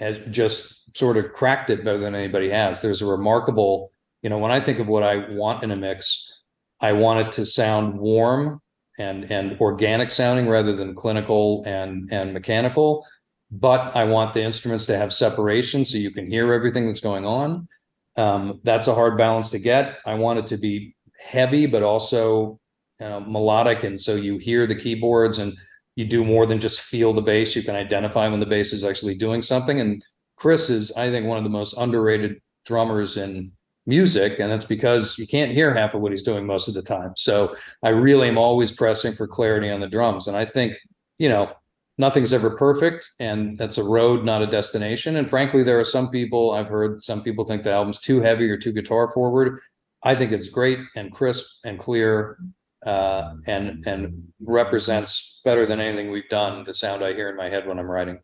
has 0.00 0.18
just 0.30 0.96
sort 0.96 1.16
of 1.18 1.32
cracked 1.32 1.70
it 1.70 1.84
better 1.84 1.98
than 1.98 2.14
anybody 2.14 2.50
has. 2.50 2.80
There's 2.80 3.02
a 3.02 3.06
remarkable, 3.06 3.92
you 4.22 4.30
know, 4.30 4.38
when 4.38 4.50
I 4.50 4.58
think 4.58 4.78
of 4.78 4.88
what 4.88 5.02
I 5.02 5.28
want 5.30 5.62
in 5.62 5.70
a 5.70 5.76
mix, 5.76 6.42
I 6.80 6.92
want 6.92 7.26
it 7.26 7.32
to 7.32 7.46
sound 7.46 7.98
warm 7.98 8.60
and 8.98 9.30
and 9.30 9.60
organic 9.60 10.10
sounding 10.10 10.48
rather 10.48 10.74
than 10.74 10.94
clinical 10.94 11.62
and 11.66 12.10
and 12.12 12.32
mechanical. 12.32 13.06
But 13.52 13.94
I 13.94 14.04
want 14.04 14.32
the 14.32 14.42
instruments 14.42 14.86
to 14.86 14.96
have 14.96 15.12
separation 15.12 15.84
so 15.84 15.98
you 15.98 16.12
can 16.12 16.30
hear 16.30 16.52
everything 16.52 16.86
that's 16.86 17.00
going 17.00 17.26
on. 17.26 17.68
Um, 18.16 18.60
that's 18.64 18.86
a 18.86 18.94
hard 18.94 19.18
balance 19.18 19.50
to 19.50 19.58
get. 19.58 19.98
I 20.06 20.14
want 20.14 20.38
it 20.38 20.46
to 20.48 20.56
be 20.56 20.94
heavy, 21.18 21.66
but 21.66 21.82
also 21.82 22.58
you 23.00 23.08
know, 23.08 23.20
melodic, 23.20 23.82
and 23.82 24.00
so 24.00 24.14
you 24.14 24.38
hear 24.38 24.66
the 24.66 24.74
keyboards 24.74 25.38
and 25.38 25.56
you 25.96 26.04
do 26.04 26.24
more 26.24 26.46
than 26.46 26.60
just 26.60 26.80
feel 26.80 27.12
the 27.12 27.22
bass. 27.22 27.54
You 27.56 27.62
can 27.62 27.74
identify 27.74 28.28
when 28.28 28.40
the 28.40 28.46
bass 28.46 28.72
is 28.72 28.84
actually 28.84 29.16
doing 29.16 29.42
something. 29.42 29.80
And 29.80 30.04
Chris 30.36 30.70
is, 30.70 30.92
I 30.92 31.10
think, 31.10 31.26
one 31.26 31.38
of 31.38 31.44
the 31.44 31.50
most 31.50 31.74
underrated 31.76 32.40
drummers 32.64 33.16
in 33.16 33.52
music, 33.86 34.38
and 34.38 34.52
it's 34.52 34.64
because 34.64 35.18
you 35.18 35.26
can't 35.26 35.52
hear 35.52 35.74
half 35.74 35.94
of 35.94 36.00
what 36.00 36.12
he's 36.12 36.22
doing 36.22 36.46
most 36.46 36.68
of 36.68 36.74
the 36.74 36.82
time. 36.82 37.12
So 37.16 37.54
I 37.82 37.90
really 37.90 38.28
am 38.28 38.38
always 38.38 38.72
pressing 38.72 39.12
for 39.12 39.26
clarity 39.26 39.70
on 39.70 39.80
the 39.80 39.88
drums, 39.88 40.28
and 40.28 40.36
I 40.36 40.44
think 40.44 40.76
you 41.18 41.28
know 41.28 41.52
nothing's 41.98 42.32
ever 42.32 42.56
perfect, 42.56 43.10
and 43.18 43.58
that's 43.58 43.78
a 43.78 43.84
road, 43.84 44.24
not 44.24 44.42
a 44.42 44.46
destination. 44.46 45.16
And 45.16 45.28
frankly, 45.28 45.62
there 45.62 45.78
are 45.78 45.84
some 45.84 46.10
people 46.10 46.52
I've 46.52 46.68
heard 46.68 47.02
some 47.02 47.22
people 47.22 47.44
think 47.44 47.62
the 47.62 47.72
album's 47.72 48.00
too 48.00 48.20
heavy 48.20 48.48
or 48.50 48.56
too 48.56 48.72
guitar 48.72 49.10
forward. 49.12 49.58
I 50.02 50.14
think 50.14 50.32
it's 50.32 50.48
great 50.48 50.78
and 50.96 51.12
crisp 51.12 51.64
and 51.64 51.78
clear 51.78 52.38
uh, 52.86 53.34
and 53.46 53.86
and 53.86 54.22
represents 54.40 55.40
better 55.44 55.66
than 55.66 55.80
anything 55.80 56.10
we've 56.10 56.28
done 56.28 56.64
the 56.64 56.74
sound 56.74 57.04
I 57.04 57.12
hear 57.12 57.28
in 57.28 57.36
my 57.36 57.48
head 57.48 57.66
when 57.66 57.78
I'm 57.78 57.90
writing. 57.90 58.20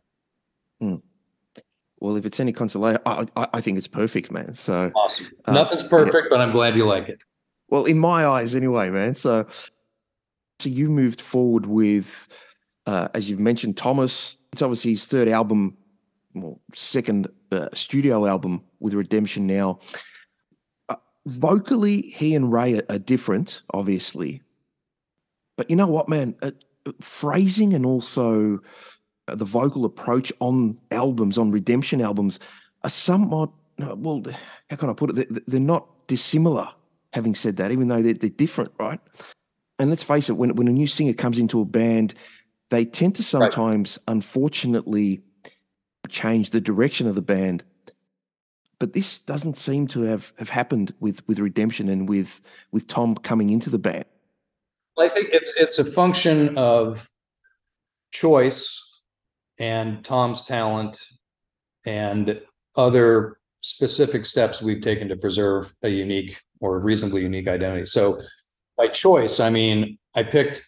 Well, 1.99 2.15
if 2.15 2.25
it's 2.27 2.39
any 2.39 2.53
consolation, 2.53 3.01
I, 3.07 3.25
I, 3.35 3.47
I 3.55 3.61
think 3.61 3.79
it's 3.79 3.87
perfect, 3.87 4.31
man. 4.31 4.53
So, 4.53 4.91
Awesome. 4.95 5.27
Uh, 5.45 5.53
Nothing's 5.53 5.83
perfect, 5.83 6.27
but 6.29 6.39
I'm 6.39 6.51
glad 6.51 6.75
you 6.75 6.85
like 6.85 7.09
it. 7.09 7.19
well, 7.69 7.85
in 7.85 7.97
my 7.97 8.25
eyes, 8.27 8.53
anyway, 8.53 8.91
man. 8.91 9.15
So, 9.15 9.47
so 10.59 10.69
you 10.69 10.91
moved 10.91 11.19
forward 11.19 11.65
with, 11.65 12.27
uh, 12.85 13.07
as 13.15 13.29
you've 13.29 13.39
mentioned, 13.39 13.77
Thomas. 13.77 14.37
It's 14.53 14.61
obviously 14.61 14.91
his 14.91 15.05
third 15.05 15.27
album, 15.27 15.75
well, 16.35 16.61
second 16.75 17.29
uh, 17.51 17.69
studio 17.73 18.27
album 18.27 18.63
with 18.79 18.93
Redemption. 18.93 19.47
Now, 19.47 19.79
uh, 20.89 20.97
vocally, 21.25 22.01
he 22.01 22.35
and 22.35 22.53
Ray 22.53 22.77
are, 22.77 22.83
are 22.91 22.99
different, 22.99 23.63
obviously. 23.73 24.43
But 25.57 25.69
you 25.69 25.75
know 25.75 25.87
what, 25.87 26.07
man? 26.07 26.35
Uh, 26.41 26.51
phrasing 27.01 27.73
and 27.73 27.85
also 27.85 28.59
uh, 29.27 29.35
the 29.35 29.45
vocal 29.45 29.83
approach 29.83 30.31
on 30.39 30.77
albums, 30.91 31.37
on 31.37 31.51
Redemption 31.51 31.99
albums, 31.99 32.39
are 32.83 32.89
somewhat, 32.89 33.49
well, 33.77 34.23
how 34.69 34.75
can 34.77 34.89
I 34.89 34.93
put 34.93 35.09
it? 35.09 35.15
They- 35.33 35.41
They're 35.47 35.59
not 35.59 36.07
dissimilar, 36.07 36.69
having 37.11 37.35
said 37.35 37.57
that, 37.57 37.71
even 37.71 37.89
though 37.89 38.01
they're, 38.01 38.13
they're 38.13 38.29
different, 38.29 38.71
right? 38.79 39.01
And 39.79 39.89
let's 39.89 40.03
face 40.03 40.29
it, 40.29 40.37
when, 40.37 40.55
when 40.55 40.67
a 40.67 40.71
new 40.71 40.87
singer 40.87 41.13
comes 41.13 41.37
into 41.39 41.59
a 41.59 41.65
band, 41.65 42.13
they 42.69 42.85
tend 42.85 43.15
to 43.15 43.23
sometimes, 43.23 43.99
unfortunately, 44.07 45.21
change 46.09 46.51
the 46.51 46.61
direction 46.61 47.07
of 47.07 47.15
the 47.15 47.21
band. 47.21 47.63
But 48.79 48.93
this 48.93 49.19
doesn't 49.19 49.57
seem 49.57 49.87
to 49.89 50.01
have, 50.01 50.33
have 50.37 50.49
happened 50.49 50.93
with, 50.99 51.27
with 51.27 51.39
Redemption 51.39 51.89
and 51.89 52.07
with, 52.07 52.41
with 52.71 52.87
Tom 52.87 53.15
coming 53.15 53.49
into 53.49 53.69
the 53.69 53.79
band. 53.79 54.05
I 54.97 55.09
think 55.09 55.29
it's 55.31 55.53
it's 55.57 55.79
a 55.79 55.85
function 55.85 56.57
of 56.57 57.07
choice 58.11 58.81
and 59.59 60.03
Tom's 60.03 60.43
talent 60.43 60.99
and 61.85 62.41
other 62.75 63.37
specific 63.61 64.25
steps 64.25 64.61
we've 64.61 64.81
taken 64.81 65.07
to 65.09 65.15
preserve 65.15 65.73
a 65.83 65.89
unique 65.89 66.39
or 66.59 66.79
reasonably 66.79 67.21
unique 67.21 67.47
identity. 67.47 67.85
So 67.85 68.21
by 68.75 68.87
choice, 68.87 69.39
I 69.39 69.49
mean 69.49 69.97
I 70.15 70.23
picked 70.23 70.67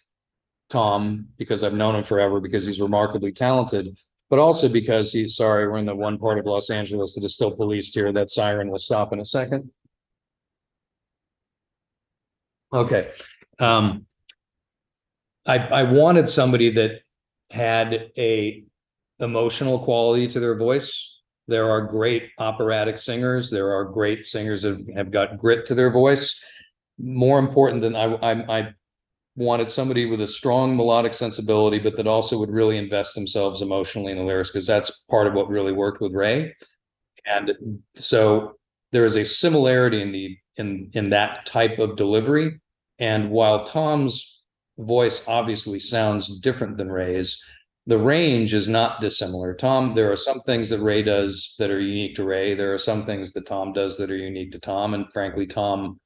Tom 0.68 1.26
because 1.36 1.64
I've 1.64 1.74
known 1.74 1.96
him 1.96 2.04
forever 2.04 2.40
because 2.40 2.64
he's 2.64 2.80
remarkably 2.80 3.32
talented, 3.32 3.98
but 4.28 4.38
also 4.38 4.68
because 4.68 5.12
he's 5.12 5.36
sorry, 5.36 5.68
we're 5.68 5.78
in 5.78 5.86
the 5.86 5.94
one 5.94 6.18
part 6.18 6.38
of 6.38 6.46
Los 6.46 6.70
Angeles 6.70 7.14
that 7.14 7.24
is 7.24 7.34
still 7.34 7.56
policed 7.56 7.94
here. 7.94 8.12
That 8.12 8.30
siren 8.30 8.70
will 8.70 8.78
stop 8.78 9.12
in 9.12 9.20
a 9.20 9.24
second. 9.24 9.70
Okay. 12.72 13.10
Um, 13.58 14.06
I, 15.46 15.58
I 15.58 15.82
wanted 15.84 16.28
somebody 16.28 16.70
that 16.72 17.00
had 17.50 18.10
a 18.16 18.64
emotional 19.18 19.78
quality 19.78 20.26
to 20.28 20.40
their 20.40 20.56
voice. 20.56 21.18
There 21.48 21.70
are 21.70 21.80
great 21.82 22.30
operatic 22.38 22.98
singers. 22.98 23.50
There 23.50 23.72
are 23.72 23.84
great 23.84 24.24
singers 24.26 24.62
that 24.62 24.86
have 24.94 25.10
got 25.10 25.38
grit 25.38 25.66
to 25.66 25.74
their 25.74 25.90
voice. 25.90 26.42
More 26.98 27.38
important 27.38 27.82
than 27.82 27.96
I, 27.96 28.14
I, 28.14 28.58
I 28.58 28.74
wanted 29.36 29.70
somebody 29.70 30.06
with 30.06 30.20
a 30.20 30.26
strong 30.26 30.76
melodic 30.76 31.14
sensibility, 31.14 31.78
but 31.78 31.96
that 31.96 32.06
also 32.06 32.38
would 32.38 32.50
really 32.50 32.76
invest 32.78 33.14
themselves 33.14 33.62
emotionally 33.62 34.12
in 34.12 34.18
the 34.18 34.24
lyrics 34.24 34.50
because 34.50 34.66
that's 34.66 35.04
part 35.10 35.26
of 35.26 35.32
what 35.34 35.48
really 35.48 35.72
worked 35.72 36.00
with 36.00 36.12
Ray. 36.12 36.54
And 37.26 37.52
so 37.96 38.58
there 38.92 39.04
is 39.04 39.16
a 39.16 39.24
similarity 39.24 40.02
in 40.02 40.12
the 40.12 40.36
in 40.56 40.90
in 40.94 41.10
that 41.10 41.46
type 41.46 41.78
of 41.78 41.96
delivery 41.96 42.60
And 43.00 43.30
while 43.30 43.64
Tom's 43.64 44.39
voice 44.80 45.26
obviously 45.28 45.80
sounds 45.80 46.38
different 46.40 46.76
than 46.76 46.90
Ray's, 46.90 47.42
the 47.86 47.98
range 47.98 48.54
is 48.54 48.68
not 48.68 49.00
dissimilar. 49.00 49.54
Tom, 49.54 49.94
there 49.94 50.12
are 50.12 50.16
some 50.16 50.40
things 50.40 50.68
that 50.70 50.80
Ray 50.80 51.02
does 51.02 51.54
that 51.58 51.70
are 51.70 51.80
unique 51.80 52.14
to 52.16 52.24
Ray. 52.24 52.54
There 52.54 52.72
are 52.74 52.78
some 52.78 53.02
things 53.02 53.32
that 53.32 53.46
Tom 53.46 53.72
does 53.72 53.96
that 53.96 54.10
are 54.10 54.16
unique 54.16 54.52
to 54.52 54.60
Tom. 54.60 54.94
And 54.94 55.10
frankly, 55.10 55.46
Tom 55.46 55.98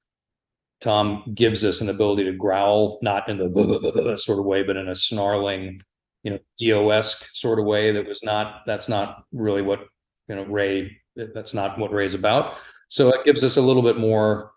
Tom 0.81 1.25
gives 1.35 1.64
us 1.64 1.81
an 1.81 1.88
ability 1.88 2.25
to 2.25 2.33
growl, 2.33 2.99
not 3.00 3.28
in 3.28 3.38
the 3.38 4.16
sort 4.19 4.38
of 4.38 4.45
way, 4.45 4.62
but 4.62 4.76
in 4.76 4.88
a 4.88 4.95
snarling, 4.95 5.81
you 6.23 6.31
know, 6.31 6.38
Dio-esque 6.59 7.26
sort 7.33 7.59
of 7.59 7.64
way 7.64 7.90
that 7.90 8.07
was 8.07 8.23
not, 8.23 8.62
that's 8.66 8.88
not 8.88 9.25
really 9.33 9.62
what, 9.62 9.81
you 10.28 10.35
know, 10.35 10.45
Ray, 10.45 10.95
that's 11.16 11.54
not 11.54 11.78
what 11.78 11.93
Ray's 11.93 12.12
about. 12.12 12.57
So 12.88 13.09
it 13.09 13.25
gives 13.25 13.43
us 13.45 13.57
a 13.57 13.62
little 13.62 13.83
bit 13.83 13.97
more, 13.97 14.52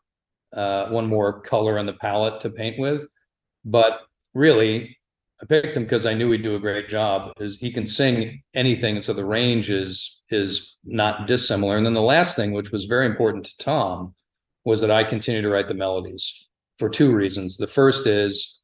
uh, 0.53 0.87
one 0.87 1.07
more 1.07 1.41
color 1.41 1.77
in 1.77 1.85
the 1.85 1.93
palette 1.93 2.41
to 2.41 2.49
paint 2.49 2.77
with. 2.77 3.07
But 3.63 4.01
really, 4.37 4.97
I 5.41 5.45
picked 5.45 5.75
him 5.75 5.83
because 5.83 6.05
I 6.05 6.13
knew 6.13 6.31
he'd 6.31 6.43
do 6.43 6.55
a 6.55 6.59
great 6.59 6.89
job. 6.89 7.31
Is 7.39 7.57
he 7.57 7.71
can 7.71 7.85
sing 7.85 8.41
anything, 8.53 8.95
and 8.95 9.03
so 9.03 9.13
the 9.13 9.25
range 9.25 9.69
is 9.69 10.23
is 10.29 10.77
not 10.83 11.27
dissimilar. 11.27 11.77
And 11.77 11.85
then 11.85 11.93
the 11.93 12.01
last 12.01 12.35
thing, 12.35 12.51
which 12.51 12.71
was 12.71 12.85
very 12.85 13.05
important 13.05 13.45
to 13.45 13.57
Tom, 13.57 14.15
was 14.65 14.81
that 14.81 14.91
I 14.91 15.03
continue 15.03 15.41
to 15.41 15.49
write 15.49 15.67
the 15.67 15.73
melodies 15.73 16.47
for 16.77 16.89
two 16.89 17.13
reasons. 17.13 17.57
The 17.57 17.67
first 17.67 18.07
is 18.07 18.61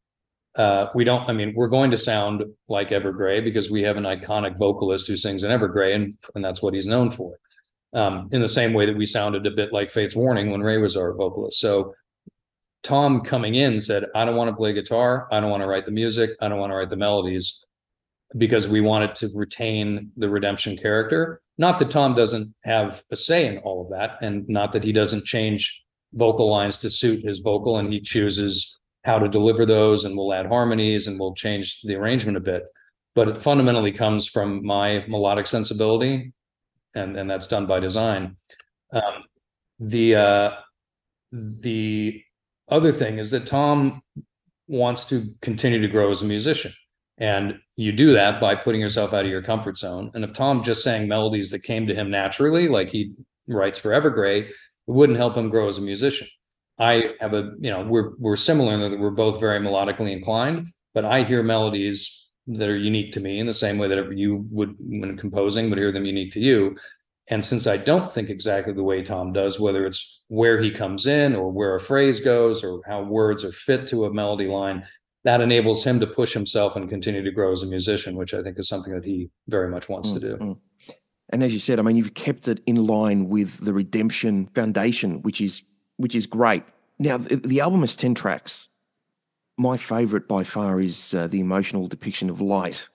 uh, 0.55 0.87
we 0.93 1.03
don't, 1.03 1.27
I 1.29 1.33
mean, 1.33 1.53
we're 1.55 1.67
going 1.67 1.91
to 1.91 1.97
sound 1.97 2.43
like 2.67 2.89
Evergrey 2.89 3.43
because 3.43 3.71
we 3.71 3.81
have 3.83 3.97
an 3.97 4.03
iconic 4.03 4.57
vocalist 4.57 5.07
who 5.07 5.17
sings 5.17 5.43
in 5.43 5.51
Evergrey, 5.51 5.95
and, 5.95 6.15
and 6.35 6.43
that's 6.43 6.61
what 6.61 6.73
he's 6.73 6.85
known 6.85 7.09
for. 7.09 7.37
Um, 7.93 8.29
in 8.31 8.41
the 8.41 8.49
same 8.49 8.73
way 8.73 8.87
that 8.87 8.97
we 8.97 9.05
sounded 9.05 9.45
a 9.45 9.51
bit 9.51 9.71
like 9.71 9.91
Fates 9.91 10.15
Warning 10.15 10.51
when 10.51 10.61
Ray 10.61 10.79
was 10.79 10.97
our 10.97 11.13
vocalist. 11.13 11.59
So 11.59 11.93
Tom 12.83 13.21
coming 13.21 13.55
in 13.55 13.79
said, 13.79 14.05
I 14.13 14.25
don't 14.25 14.35
want 14.35 14.49
to 14.49 14.55
play 14.55 14.73
guitar. 14.73 15.27
I 15.31 15.39
don't 15.39 15.49
want 15.49 15.61
to 15.61 15.67
write 15.67 15.85
the 15.85 15.91
music. 15.91 16.31
I 16.41 16.49
don't 16.49 16.59
want 16.59 16.71
to 16.71 16.75
write 16.75 16.89
the 16.89 16.97
melodies 16.97 17.65
because 18.37 18.67
we 18.67 18.81
wanted 18.81 19.15
to 19.15 19.29
retain 19.33 20.11
the 20.17 20.29
redemption 20.29 20.77
character. 20.77 21.41
Not 21.57 21.79
that 21.79 21.91
Tom 21.91 22.15
doesn't 22.15 22.53
have 22.63 23.03
a 23.11 23.15
say 23.15 23.47
in 23.47 23.59
all 23.59 23.83
of 23.83 23.89
that, 23.91 24.17
and 24.21 24.47
not 24.49 24.71
that 24.73 24.83
he 24.83 24.91
doesn't 24.91 25.25
change 25.25 25.83
vocal 26.13 26.49
lines 26.49 26.77
to 26.77 26.89
suit 26.89 27.23
his 27.23 27.39
vocal 27.39 27.77
and 27.77 27.91
he 27.91 27.99
chooses 27.99 28.79
how 29.03 29.19
to 29.19 29.27
deliver 29.27 29.65
those 29.65 30.05
and 30.05 30.15
we'll 30.15 30.33
add 30.33 30.45
harmonies 30.45 31.07
and 31.07 31.19
we'll 31.19 31.33
change 31.33 31.81
the 31.81 31.95
arrangement 31.95 32.37
a 32.37 32.39
bit 32.39 32.63
but 33.15 33.27
it 33.27 33.41
fundamentally 33.41 33.91
comes 33.91 34.27
from 34.27 34.65
my 34.65 35.03
melodic 35.07 35.47
sensibility 35.47 36.31
and 36.95 37.17
and 37.17 37.29
that's 37.29 37.47
done 37.47 37.65
by 37.65 37.79
design 37.79 38.35
um, 38.93 39.23
the 39.79 40.15
uh, 40.15 40.51
the 41.31 42.21
other 42.73 42.91
thing 42.91 43.19
is 43.19 43.31
that 43.31 43.45
tom 43.45 44.01
wants 44.67 45.05
to 45.05 45.25
continue 45.41 45.81
to 45.81 45.87
grow 45.87 46.11
as 46.11 46.21
a 46.21 46.25
musician 46.25 46.71
and 47.19 47.55
you 47.75 47.91
do 47.91 48.11
that 48.13 48.41
by 48.41 48.55
putting 48.55 48.81
yourself 48.81 49.13
out 49.13 49.25
of 49.25 49.31
your 49.31 49.41
comfort 49.41 49.77
zone 49.77 50.11
and 50.13 50.23
if 50.23 50.33
tom 50.33 50.63
just 50.63 50.83
sang 50.83 51.07
melodies 51.07 51.49
that 51.51 51.63
came 51.63 51.87
to 51.87 51.95
him 51.95 52.09
naturally 52.09 52.67
like 52.67 52.89
he 52.89 53.13
writes 53.47 53.77
for 53.77 53.91
evergrey 53.91 54.49
it 54.87 54.91
wouldn't 54.91 55.17
help 55.17 55.35
him 55.35 55.49
grow 55.49 55.67
as 55.67 55.77
a 55.77 55.81
musician. 55.81 56.27
I 56.79 57.13
have 57.19 57.33
a, 57.33 57.51
you 57.59 57.69
know, 57.69 57.83
we're 57.83 58.11
we're 58.17 58.35
similar 58.35 58.73
in 58.73 58.81
that 58.81 58.99
we're 58.99 59.11
both 59.11 59.39
very 59.39 59.59
melodically 59.59 60.11
inclined, 60.11 60.67
but 60.93 61.05
I 61.05 61.23
hear 61.23 61.43
melodies 61.43 62.29
that 62.47 62.67
are 62.67 62.77
unique 62.77 63.13
to 63.13 63.21
me 63.21 63.39
in 63.39 63.47
the 63.47 63.53
same 63.53 63.77
way 63.77 63.87
that 63.87 64.17
you 64.17 64.45
would 64.51 64.75
when 64.79 65.17
composing, 65.17 65.69
but 65.69 65.77
hear 65.77 65.91
them 65.91 66.05
unique 66.05 66.33
to 66.33 66.39
you. 66.39 66.75
And 67.29 67.43
since 67.43 67.67
I 67.67 67.77
don't 67.77 68.11
think 68.11 68.29
exactly 68.29 68.73
the 68.73 68.83
way 68.83 69.01
Tom 69.01 69.31
does, 69.31 69.59
whether 69.59 69.85
it's 69.85 70.23
where 70.27 70.61
he 70.61 70.71
comes 70.71 71.05
in 71.05 71.35
or 71.35 71.51
where 71.51 71.75
a 71.75 71.79
phrase 71.79 72.19
goes 72.19 72.63
or 72.63 72.81
how 72.85 73.03
words 73.03 73.43
are 73.43 73.53
fit 73.53 73.87
to 73.87 74.05
a 74.05 74.13
melody 74.13 74.47
line, 74.47 74.85
that 75.23 75.39
enables 75.39 75.85
him 75.85 76.01
to 76.01 76.07
push 76.07 76.33
himself 76.33 76.75
and 76.75 76.89
continue 76.89 77.23
to 77.23 77.31
grow 77.31 77.53
as 77.53 77.63
a 77.63 77.67
musician, 77.67 78.17
which 78.17 78.33
I 78.33 78.43
think 78.43 78.59
is 78.59 78.67
something 78.67 78.93
that 78.93 79.05
he 79.05 79.29
very 79.47 79.69
much 79.69 79.87
wants 79.87 80.09
mm-hmm. 80.09 80.19
to 80.19 80.37
do. 80.37 80.37
Mm. 80.37 80.57
And 81.29 81.43
as 81.43 81.53
you 81.53 81.59
said, 81.59 81.79
I 81.79 81.81
mean, 81.81 81.95
you've 81.95 82.13
kept 82.13 82.49
it 82.49 82.61
in 82.65 82.85
line 82.85 83.29
with 83.29 83.63
the 83.63 83.73
Redemption 83.73 84.47
Foundation, 84.53 85.21
which 85.21 85.39
is 85.39 85.63
which 85.95 86.15
is 86.15 86.27
great. 86.27 86.63
Now, 86.99 87.17
the, 87.17 87.37
the 87.37 87.61
album 87.61 87.81
has 87.81 87.95
ten 87.95 88.13
tracks. 88.13 88.67
My 89.57 89.77
favourite 89.77 90.27
by 90.27 90.43
far 90.43 90.81
is 90.81 91.13
uh, 91.13 91.27
the 91.27 91.39
emotional 91.39 91.87
depiction 91.87 92.29
of 92.29 92.41
light. 92.41 92.89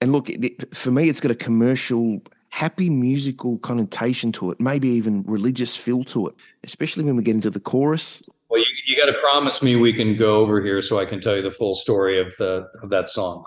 And 0.00 0.12
look, 0.12 0.28
it, 0.28 0.74
for 0.74 0.90
me, 0.90 1.08
it's 1.08 1.20
got 1.20 1.30
a 1.30 1.36
commercial, 1.36 2.20
happy 2.56 2.88
musical 2.88 3.58
connotation 3.58 4.32
to 4.32 4.50
it, 4.50 4.58
maybe 4.58 4.88
even 4.88 5.22
religious 5.24 5.76
feel 5.76 6.02
to 6.02 6.26
it, 6.26 6.34
especially 6.64 7.04
when 7.04 7.14
we 7.14 7.22
get 7.22 7.34
into 7.34 7.50
the 7.50 7.60
chorus. 7.60 8.22
Well, 8.48 8.58
you, 8.58 8.66
you 8.86 8.96
got 8.96 9.12
to 9.12 9.18
promise 9.18 9.62
me 9.62 9.76
we 9.76 9.92
can 9.92 10.16
go 10.16 10.36
over 10.36 10.62
here 10.62 10.80
so 10.80 10.98
I 10.98 11.04
can 11.04 11.20
tell 11.20 11.36
you 11.36 11.42
the 11.42 11.50
full 11.50 11.74
story 11.74 12.18
of 12.18 12.34
the 12.38 12.66
of 12.82 12.88
that 12.88 13.10
song. 13.10 13.44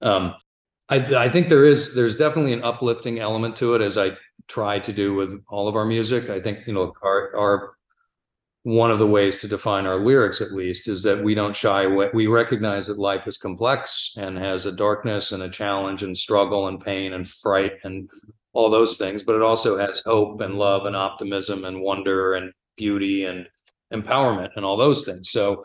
Um, 0.00 0.34
I, 0.88 0.96
I 1.26 1.28
think 1.28 1.50
there 1.50 1.66
is 1.66 1.94
there's 1.94 2.16
definitely 2.16 2.54
an 2.54 2.64
uplifting 2.64 3.18
element 3.18 3.54
to 3.56 3.74
it 3.74 3.82
as 3.82 3.98
I 3.98 4.16
try 4.48 4.78
to 4.78 4.92
do 4.94 5.14
with 5.14 5.38
all 5.50 5.68
of 5.68 5.76
our 5.76 5.84
music. 5.84 6.30
I 6.30 6.40
think 6.40 6.66
you 6.66 6.72
know 6.72 6.94
our 7.02 7.36
our 7.36 7.74
one 8.64 8.90
of 8.90 8.98
the 8.98 9.06
ways 9.06 9.38
to 9.38 9.48
define 9.48 9.86
our 9.86 10.04
lyrics 10.04 10.40
at 10.40 10.52
least 10.52 10.88
is 10.88 11.02
that 11.02 11.22
we 11.22 11.34
don't 11.34 11.56
shy 11.56 11.82
away 11.82 12.08
we 12.14 12.26
recognize 12.26 12.86
that 12.86 12.98
life 12.98 13.26
is 13.26 13.36
complex 13.36 14.14
and 14.16 14.38
has 14.38 14.66
a 14.66 14.72
darkness 14.72 15.32
and 15.32 15.42
a 15.42 15.50
challenge 15.50 16.02
and 16.02 16.16
struggle 16.16 16.68
and 16.68 16.80
pain 16.80 17.12
and 17.14 17.28
fright 17.28 17.72
and 17.84 18.08
all 18.52 18.70
those 18.70 18.96
things 18.98 19.22
but 19.24 19.34
it 19.34 19.42
also 19.42 19.76
has 19.76 20.00
hope 20.00 20.40
and 20.40 20.54
love 20.54 20.86
and 20.86 20.94
optimism 20.94 21.64
and 21.64 21.80
wonder 21.80 22.34
and 22.34 22.52
beauty 22.76 23.24
and 23.24 23.46
empowerment 23.92 24.50
and 24.56 24.64
all 24.64 24.76
those 24.76 25.04
things. 25.04 25.30
So 25.30 25.64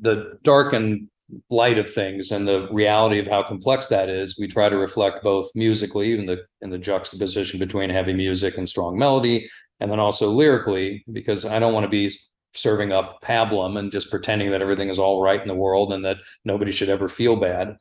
the 0.00 0.38
dark 0.42 0.72
and 0.72 1.08
light 1.50 1.78
of 1.78 1.92
things 1.92 2.32
and 2.32 2.48
the 2.48 2.68
reality 2.72 3.18
of 3.18 3.26
how 3.26 3.42
complex 3.42 3.88
that 3.88 4.08
is, 4.08 4.38
we 4.38 4.48
try 4.48 4.68
to 4.68 4.78
reflect 4.78 5.22
both 5.22 5.50
musically 5.54 6.18
in 6.18 6.26
the 6.26 6.38
in 6.62 6.70
the 6.70 6.78
juxtaposition 6.78 7.58
between 7.58 7.90
heavy 7.90 8.14
music 8.14 8.56
and 8.56 8.68
strong 8.68 8.96
melody, 8.98 9.48
and 9.80 9.90
then 9.90 10.00
also 10.00 10.30
lyrically, 10.30 11.04
because 11.12 11.44
I 11.44 11.58
don't 11.58 11.72
want 11.72 11.84
to 11.84 11.90
be 11.90 12.10
serving 12.54 12.92
up 12.92 13.22
pablum 13.22 13.78
and 13.78 13.92
just 13.92 14.10
pretending 14.10 14.50
that 14.50 14.62
everything 14.62 14.88
is 14.88 14.98
all 14.98 15.22
right 15.22 15.40
in 15.40 15.48
the 15.48 15.54
world 15.54 15.92
and 15.92 16.04
that 16.04 16.18
nobody 16.44 16.72
should 16.72 16.88
ever 16.88 17.08
feel 17.08 17.36
bad. 17.36 17.76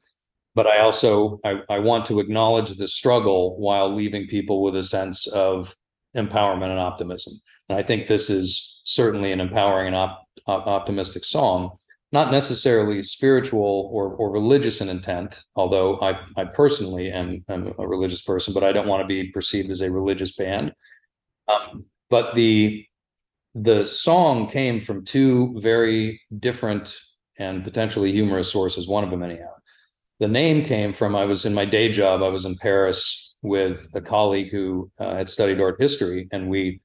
But 0.55 0.67
I 0.67 0.79
also 0.79 1.39
I, 1.45 1.61
I 1.69 1.79
want 1.79 2.05
to 2.07 2.19
acknowledge 2.19 2.75
the 2.75 2.87
struggle 2.87 3.59
while 3.59 3.93
leaving 3.93 4.27
people 4.27 4.61
with 4.61 4.75
a 4.75 4.83
sense 4.83 5.27
of 5.27 5.75
empowerment 6.15 6.69
and 6.69 6.79
optimism. 6.79 7.33
And 7.69 7.77
I 7.77 7.83
think 7.83 8.07
this 8.07 8.29
is 8.29 8.81
certainly 8.83 9.31
an 9.31 9.39
empowering 9.39 9.87
and 9.87 9.95
op- 9.95 10.27
optimistic 10.47 11.25
song 11.25 11.77
not 12.11 12.31
necessarily 12.31 13.03
spiritual 13.03 13.89
or, 13.91 14.13
or 14.13 14.31
religious 14.31 14.79
in 14.79 14.89
intent, 14.89 15.43
although 15.55 15.99
I, 15.99 16.19
I 16.37 16.45
personally 16.45 17.11
am, 17.11 17.43
am 17.49 17.73
a 17.77 17.87
religious 17.87 18.21
person, 18.21 18.53
but 18.53 18.63
I 18.63 18.71
don't 18.71 18.87
want 18.87 19.01
to 19.01 19.07
be 19.07 19.29
perceived 19.31 19.69
as 19.69 19.81
a 19.81 19.91
religious 19.91 20.33
band. 20.33 20.71
Um, 21.47 21.85
but 22.09 22.35
the 22.35 22.85
the 23.55 23.87
song 23.87 24.49
came 24.49 24.79
from 24.79 25.03
two 25.03 25.55
very 25.59 26.21
different 26.39 26.95
and 27.39 27.63
potentially 27.63 28.11
humorous 28.11 28.51
sources, 28.51 28.87
one 28.87 29.03
of 29.03 29.09
them 29.09 29.23
anyhow. 29.23 29.51
The 30.19 30.27
name 30.27 30.63
came 30.63 30.93
from 30.93 31.15
I 31.15 31.25
was 31.25 31.45
in 31.45 31.53
my 31.53 31.65
day 31.65 31.89
job, 31.89 32.21
I 32.21 32.29
was 32.29 32.45
in 32.45 32.55
Paris 32.55 33.35
with 33.41 33.87
a 33.93 34.01
colleague 34.01 34.51
who 34.51 34.91
uh, 34.99 35.15
had 35.15 35.29
studied 35.29 35.61
art 35.61 35.79
history, 35.79 36.27
and 36.31 36.49
we 36.49 36.81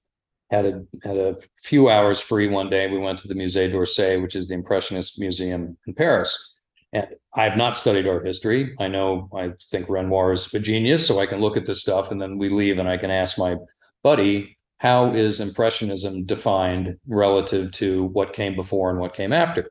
had 0.51 0.67
a 0.67 0.83
had 1.03 1.17
a 1.17 1.37
few 1.63 1.89
hours 1.89 2.21
free 2.21 2.49
one 2.49 2.69
day. 2.69 2.89
We 2.91 2.99
went 2.99 3.19
to 3.21 3.29
the 3.29 3.35
Musée 3.35 3.71
d'Orsay, 3.71 4.21
which 4.21 4.37
is 4.37 4.49
the 4.49 4.55
Impressionist 4.55 5.19
museum 5.19 5.77
in 5.87 5.95
Paris. 5.95 6.57
And 6.93 7.07
I 7.35 7.45
have 7.45 7.57
not 7.57 7.79
studied 7.79 8.07
art 8.07 8.27
history. 8.27 8.75
I 8.79 8.87
know 8.87 9.31
I 9.35 9.53
think 9.71 9.89
Renoir 9.89 10.33
is 10.33 10.53
a 10.53 10.61
genius, 10.61 11.07
so 11.07 11.21
I 11.21 11.27
can 11.27 11.41
look 11.41 11.57
at 11.57 11.65
this 11.65 11.81
stuff 11.81 12.11
and 12.11 12.21
then 12.21 12.37
we 12.37 12.51
leave 12.51 12.79
and 12.79 12.89
I 12.89 12.99
can 12.99 13.11
ask 13.11 13.39
my 13.39 13.57
buddy, 14.03 14.57
how 14.79 15.13
is 15.13 15.41
Impressionism 15.41 16.25
defined 16.25 16.97
relative 17.07 17.71
to 17.73 18.05
what 18.07 18.33
came 18.33 18.57
before 18.57 18.91
and 18.91 18.99
what 18.99 19.15
came 19.15 19.33
after? 19.33 19.71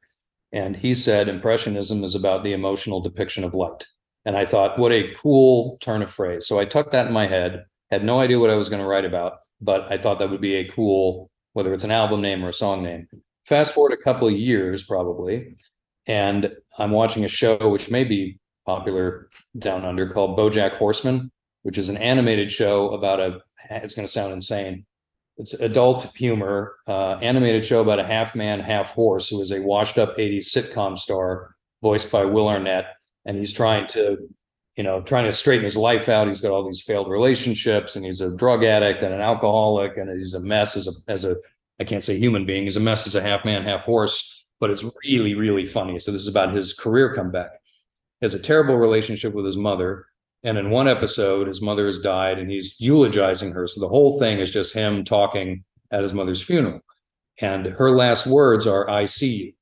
And 0.52 0.76
he 0.76 0.94
said 0.94 1.28
Impressionism 1.28 2.04
is 2.04 2.16
about 2.16 2.44
the 2.44 2.54
emotional 2.54 3.02
depiction 3.02 3.44
of 3.44 3.54
light. 3.54 3.86
And 4.26 4.38
I 4.38 4.46
thought, 4.46 4.78
what 4.78 4.92
a 4.92 5.14
cool 5.16 5.78
turn 5.82 6.02
of 6.02 6.12
phrase. 6.12 6.48
So 6.48 6.60
I 6.60 6.66
tucked 6.66 6.92
that 6.92 7.08
in 7.08 7.14
my 7.14 7.28
head, 7.28 7.66
had 7.90 8.04
no 8.04 8.20
idea 8.20 8.40
what 8.40 8.50
I 8.50 8.56
was 8.56 8.70
going 8.70 8.82
to 8.82 8.88
write 8.88 9.06
about 9.06 9.40
but 9.62 9.92
I 9.92 9.98
thought 9.98 10.20
that 10.20 10.30
would 10.30 10.42
be 10.42 10.56
a 10.56 10.68
cool, 10.68 11.30
whether 11.54 11.74
it's 11.74 11.84
an 11.84 11.92
album 11.92 12.22
name 12.22 12.44
or 12.44 12.50
a 12.50 12.54
song 12.54 12.84
name. 12.84 13.08
Fast 13.46 13.74
forward 13.74 13.94
a 13.94 14.04
couple 14.04 14.28
of 14.28 14.34
years, 14.34 14.84
probably, 14.84 15.56
and 16.08 16.52
I'm 16.78 16.92
watching 16.92 17.26
a 17.26 17.30
show 17.30 17.58
which 17.70 17.92
may 17.92 18.04
be 18.04 18.40
popular 18.66 19.30
down 19.58 19.86
under 19.86 20.10
called 20.10 20.38
BoJack 20.38 20.74
Horseman, 20.78 21.32
which 21.64 21.78
is 21.78 21.90
an 21.90 21.98
animated 21.98 22.52
show 22.52 22.90
about 22.90 23.20
a. 23.20 23.40
It's 23.70 23.96
going 23.96 24.06
to 24.06 24.12
sound 24.12 24.34
insane. 24.34 24.86
It's 25.38 25.54
adult 25.54 26.12
humor, 26.16 26.76
uh, 26.88 27.14
animated 27.22 27.66
show 27.66 27.82
about 27.82 28.00
a 28.00 28.06
half 28.06 28.36
man, 28.36 28.60
half 28.60 28.92
horse 28.92 29.30
who 29.30 29.42
is 29.42 29.52
a 29.52 29.62
washed 29.62 29.98
up 29.98 30.18
80s 30.18 30.46
sitcom 30.46 30.98
star 30.98 31.56
voiced 31.82 32.12
by 32.12 32.26
Will 32.26 32.48
Arnett. 32.48 32.86
And 33.26 33.38
he's 33.38 33.54
trying 33.54 33.88
to 33.90 34.18
you 34.78 34.84
know, 34.84 35.02
trying 35.02 35.26
to 35.26 35.32
straighten 35.32 35.64
his 35.64 35.76
life 35.76 36.08
out. 36.08 36.28
He's 36.28 36.42
got 36.42 36.52
all 36.52 36.66
these 36.66 36.82
failed 36.82 37.10
relationships 37.10 37.96
and 37.96 38.06
he's 38.06 38.22
a 38.22 38.36
drug 38.36 38.64
addict 38.64 39.04
and 39.04 39.14
an 39.14 39.22
alcoholic 39.22 39.98
and 39.98 40.10
he's 40.10 40.34
a 40.34 40.40
mess 40.40 40.78
as 40.78 40.88
a 40.88 41.12
as 41.12 41.26
a 41.26 41.36
I 41.80 41.84
can't 41.84 42.04
say 42.04 42.18
human 42.18 42.46
being. 42.46 42.64
He's 42.64 42.78
a 42.78 42.82
mess 42.82 43.08
as 43.08 43.16
a 43.16 43.22
half 43.22 43.44
man, 43.44 43.64
half 43.64 43.84
horse, 43.84 44.46
but 44.60 44.70
it's 44.70 44.86
really, 45.04 45.34
really 45.34 45.66
funny. 45.66 46.00
So 46.00 46.12
this 46.12 46.22
is 46.22 46.28
about 46.28 46.56
his 46.56 46.74
career 46.74 47.16
comeback. 47.16 47.52
He 48.20 48.26
has 48.26 48.36
a 48.36 48.40
terrible 48.40 48.78
relationship 48.78 49.34
with 49.34 49.46
his 49.46 49.58
mother. 49.58 50.06
And 50.44 50.58
in 50.58 50.70
one 50.72 50.88
episode, 50.88 51.48
his 51.48 51.62
mother 51.62 51.86
has 51.86 52.00
died 52.00 52.40
and 52.40 52.50
he's 52.50 52.80
eulogizing 52.80 53.52
her. 53.52 53.68
So 53.68 53.80
the 53.80 53.88
whole 53.88 54.18
thing 54.18 54.40
is 54.40 54.52
just 54.52 54.74
him 54.74 55.04
talking 55.04 55.64
at 55.92 56.02
his 56.02 56.14
mother's 56.14 56.42
funeral. 56.42 56.82
And 57.42 57.68
her 57.68 57.92
last 57.92 58.26
words 58.28 58.66
are, 58.66 58.90
I 58.90 59.06
see 59.06 59.36
you. 59.36 59.54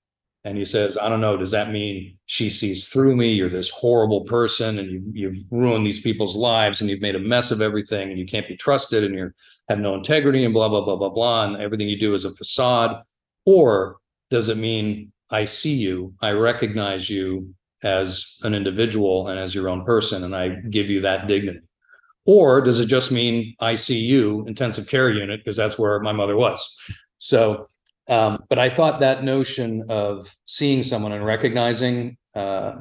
And 0.45 0.57
he 0.57 0.63
says, 0.63 0.98
I 0.98 1.09
don't 1.09 1.19
know, 1.19 1.36
does 1.36 1.51
that 1.51 1.71
mean 1.71 2.17
she 2.25 2.50
sees 2.50 2.88
through 2.88 3.15
me? 3.17 3.33
You're 3.33 3.50
this 3.50 3.69
horrible 3.69 4.21
person 4.21 4.79
and 4.79 4.89
you've, 4.89 5.15
you've 5.15 5.51
ruined 5.51 5.86
these 5.86 6.01
people's 6.01 6.38
lives 6.38 6.79
and 6.79 6.89
you've 6.89 7.01
made 7.01 7.15
a 7.15 7.19
mess 7.19 7.51
of 7.51 7.62
everything 7.62 8.09
and 8.09 8.17
you 8.17 8.25
can't 8.25 8.48
be 8.48 8.55
trusted 8.55 9.03
and 9.03 9.13
you 9.13 9.31
have 9.67 9.79
no 9.79 9.95
integrity 9.95 10.45
and 10.45 10.53
blah, 10.53 10.69
blah, 10.69 10.81
blah, 10.81 10.95
blah, 10.95 11.09
blah. 11.09 11.43
And 11.43 11.62
everything 11.62 11.89
you 11.89 12.00
do 12.00 12.13
is 12.13 12.24
a 12.24 12.33
facade. 12.33 13.03
Or 13.45 13.98
does 14.29 14.48
it 14.48 14.57
mean 14.57 15.12
I 15.29 15.45
see 15.45 15.75
you, 15.75 16.13
I 16.21 16.31
recognize 16.31 17.09
you 17.09 17.53
as 17.83 18.38
an 18.43 18.53
individual 18.53 19.27
and 19.27 19.39
as 19.39 19.55
your 19.55 19.69
own 19.69 19.86
person, 19.86 20.24
and 20.24 20.36
I 20.36 20.50
give 20.69 20.89
you 20.89 21.01
that 21.01 21.27
dignity? 21.27 21.62
Or 22.25 22.62
does 22.62 22.79
it 22.79 22.88
just 22.88 23.12
mean 23.12 23.55
ICU, 23.62 24.48
intensive 24.48 24.88
care 24.88 25.09
unit, 25.09 25.39
because 25.39 25.55
that's 25.55 25.79
where 25.79 26.00
my 26.00 26.12
mother 26.12 26.36
was? 26.36 26.62
So 27.17 27.69
um, 28.09 28.43
but 28.50 28.57
I 28.57 28.69
thought 28.71 29.00
that 29.00 29.24
notion 29.24 29.86
of 29.88 30.36
seeing 30.48 30.81
someone 30.81 31.12
and 31.12 31.24
recognizing 31.24 32.17
uh, 32.36 32.74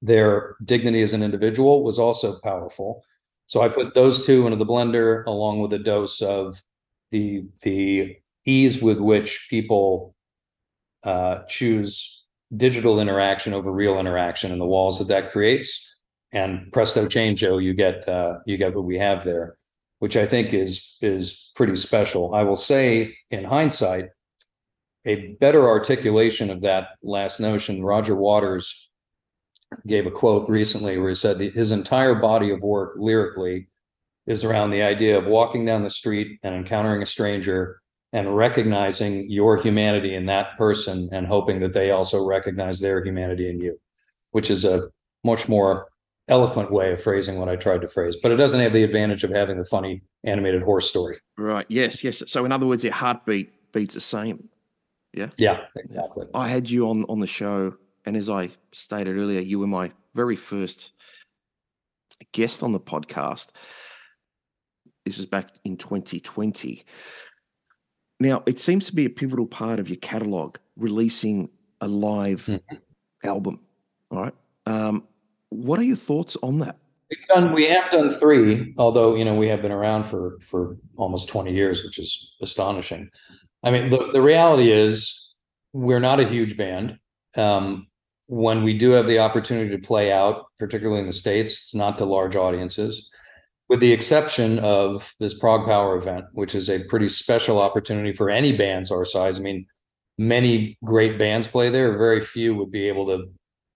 their 0.00 0.56
dignity 0.64 1.02
as 1.02 1.12
an 1.12 1.22
individual 1.22 1.84
was 1.84 1.98
also 1.98 2.38
powerful. 2.42 3.04
So 3.46 3.60
I 3.60 3.68
put 3.68 3.92
those 3.92 4.24
two 4.24 4.46
into 4.46 4.56
the 4.56 4.64
blender 4.64 5.24
along 5.26 5.60
with 5.60 5.74
a 5.74 5.78
dose 5.78 6.22
of 6.22 6.62
the 7.10 7.44
the 7.60 8.16
ease 8.46 8.82
with 8.82 8.98
which 8.98 9.48
people 9.50 10.14
uh, 11.04 11.42
choose 11.46 12.23
digital 12.56 13.00
interaction 13.00 13.54
over 13.54 13.70
real 13.70 13.98
interaction 13.98 14.52
and 14.52 14.60
the 14.60 14.66
walls 14.66 14.98
that 14.98 15.08
that 15.08 15.30
creates. 15.30 15.90
And 16.32 16.72
presto 16.72 17.06
changeo, 17.06 17.62
you 17.62 17.74
get 17.74 18.08
uh, 18.08 18.38
you 18.46 18.56
get 18.56 18.74
what 18.74 18.84
we 18.84 18.98
have 18.98 19.24
there, 19.24 19.56
which 20.00 20.16
I 20.16 20.26
think 20.26 20.52
is 20.52 20.96
is 21.00 21.52
pretty 21.54 21.76
special. 21.76 22.34
I 22.34 22.42
will 22.42 22.56
say, 22.56 23.16
in 23.30 23.44
hindsight, 23.44 24.06
a 25.04 25.34
better 25.40 25.68
articulation 25.68 26.50
of 26.50 26.62
that 26.62 26.88
last 27.02 27.38
notion, 27.38 27.84
Roger 27.84 28.16
Waters 28.16 28.90
gave 29.86 30.06
a 30.06 30.10
quote 30.10 30.48
recently 30.48 30.98
where 30.98 31.10
he 31.10 31.14
said 31.14 31.40
his 31.40 31.72
entire 31.72 32.14
body 32.14 32.50
of 32.50 32.60
work 32.60 32.94
lyrically 32.96 33.68
is 34.26 34.44
around 34.44 34.70
the 34.70 34.82
idea 34.82 35.18
of 35.18 35.26
walking 35.26 35.64
down 35.64 35.82
the 35.82 35.90
street 35.90 36.38
and 36.42 36.54
encountering 36.54 37.02
a 37.02 37.06
stranger 37.06 37.80
and 38.14 38.34
recognizing 38.36 39.28
your 39.28 39.56
humanity 39.60 40.14
in 40.14 40.24
that 40.26 40.56
person 40.56 41.08
and 41.12 41.26
hoping 41.26 41.58
that 41.58 41.72
they 41.72 41.90
also 41.90 42.24
recognize 42.24 42.78
their 42.78 43.04
humanity 43.04 43.50
in 43.50 43.60
you, 43.60 43.76
which 44.30 44.50
is 44.50 44.64
a 44.64 44.88
much 45.24 45.48
more 45.48 45.88
eloquent 46.28 46.70
way 46.70 46.92
of 46.92 47.02
phrasing 47.02 47.40
what 47.40 47.48
I 47.48 47.56
tried 47.56 47.80
to 47.80 47.88
phrase. 47.88 48.16
But 48.22 48.30
it 48.30 48.36
doesn't 48.36 48.60
have 48.60 48.72
the 48.72 48.84
advantage 48.84 49.24
of 49.24 49.30
having 49.30 49.58
the 49.58 49.64
funny 49.64 50.00
animated 50.22 50.62
horse 50.62 50.88
story. 50.88 51.16
Right. 51.36 51.66
Yes. 51.68 52.04
Yes. 52.04 52.22
So 52.28 52.44
in 52.44 52.52
other 52.52 52.66
words, 52.66 52.84
your 52.84 52.92
heartbeat 52.92 53.72
beats 53.72 53.94
the 53.94 54.00
same. 54.00 54.48
Yeah. 55.12 55.30
Yeah, 55.36 55.62
exactly. 55.76 56.26
I 56.34 56.48
had 56.48 56.70
you 56.70 56.88
on 56.88 57.04
on 57.08 57.18
the 57.18 57.26
show, 57.26 57.74
and 58.04 58.16
as 58.16 58.30
I 58.30 58.50
stated 58.72 59.16
earlier, 59.16 59.40
you 59.40 59.58
were 59.58 59.66
my 59.66 59.90
very 60.14 60.36
first 60.36 60.92
guest 62.32 62.62
on 62.62 62.70
the 62.70 62.80
podcast. 62.80 63.48
This 65.04 65.16
was 65.16 65.26
back 65.26 65.50
in 65.64 65.76
2020. 65.76 66.84
Now, 68.24 68.42
it 68.46 68.58
seems 68.58 68.86
to 68.86 68.94
be 68.94 69.04
a 69.04 69.10
pivotal 69.10 69.46
part 69.46 69.78
of 69.78 69.90
your 69.90 69.98
catalog, 69.98 70.56
releasing 70.76 71.50
a 71.82 71.88
live 71.88 72.46
mm-hmm. 72.46 72.76
album. 73.22 73.60
All 74.10 74.22
right. 74.22 74.34
Um, 74.64 75.04
what 75.50 75.78
are 75.78 75.84
your 75.84 75.96
thoughts 75.96 76.34
on 76.42 76.58
that? 76.60 76.78
We've 77.10 77.28
done, 77.28 77.52
we 77.52 77.68
have 77.68 77.90
done 77.90 78.12
three, 78.14 78.72
although 78.78 79.14
you 79.14 79.26
know 79.26 79.34
we 79.34 79.46
have 79.48 79.60
been 79.60 79.70
around 79.70 80.04
for 80.04 80.38
for 80.40 80.78
almost 80.96 81.28
20 81.28 81.52
years, 81.52 81.84
which 81.84 81.98
is 81.98 82.34
astonishing. 82.40 83.10
I 83.62 83.70
mean, 83.70 83.90
the, 83.90 84.08
the 84.14 84.22
reality 84.22 84.70
is 84.70 85.34
we're 85.74 86.00
not 86.00 86.18
a 86.18 86.26
huge 86.26 86.56
band. 86.56 86.98
Um, 87.36 87.88
when 88.26 88.62
we 88.62 88.72
do 88.72 88.92
have 88.92 89.06
the 89.06 89.18
opportunity 89.18 89.70
to 89.76 89.86
play 89.86 90.10
out, 90.10 90.46
particularly 90.58 91.00
in 91.00 91.06
the 91.06 91.12
States, 91.12 91.64
it's 91.64 91.74
not 91.74 91.98
to 91.98 92.06
large 92.06 92.36
audiences, 92.36 93.10
with 93.68 93.80
the 93.80 93.92
exception 93.92 94.58
of 94.58 95.14
this 95.20 95.38
Prog 95.38 95.66
Power 95.66 95.96
event, 95.96 96.26
which 96.32 96.54
is 96.54 96.68
a 96.68 96.84
pretty 96.84 97.08
special 97.08 97.60
opportunity 97.60 98.12
for 98.12 98.30
any 98.30 98.56
bands 98.56 98.90
our 98.90 99.04
size. 99.04 99.38
I 99.38 99.42
mean, 99.42 99.66
many 100.18 100.78
great 100.84 101.18
bands 101.18 101.48
play 101.48 101.70
there. 101.70 101.96
Very 101.96 102.20
few 102.20 102.54
would 102.56 102.70
be 102.70 102.88
able 102.88 103.06
to 103.06 103.24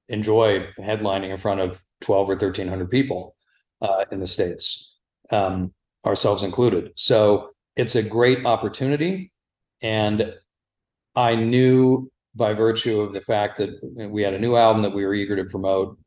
enjoy 0.08 0.66
headlining 0.78 1.30
in 1.30 1.38
front 1.38 1.60
of 1.60 1.82
12 2.00 2.28
or 2.28 2.34
1300 2.34 2.90
people 2.90 3.34
uh, 3.82 4.04
in 4.12 4.20
the 4.20 4.26
States, 4.26 4.96
um, 5.30 5.72
ourselves 6.06 6.42
included. 6.42 6.90
So 6.96 7.50
it's 7.76 7.94
a 7.94 8.02
great 8.02 8.46
opportunity. 8.46 9.32
And 9.82 10.34
I 11.14 11.34
knew 11.34 12.10
by 12.34 12.52
virtue 12.52 13.00
of 13.00 13.12
the 13.12 13.20
fact 13.20 13.58
that 13.58 13.70
we 14.10 14.22
had 14.22 14.34
a 14.34 14.38
new 14.38 14.56
album 14.56 14.82
that 14.82 14.94
we 14.94 15.04
were 15.04 15.14
eager 15.14 15.36
to 15.36 15.44
promote, 15.44 15.98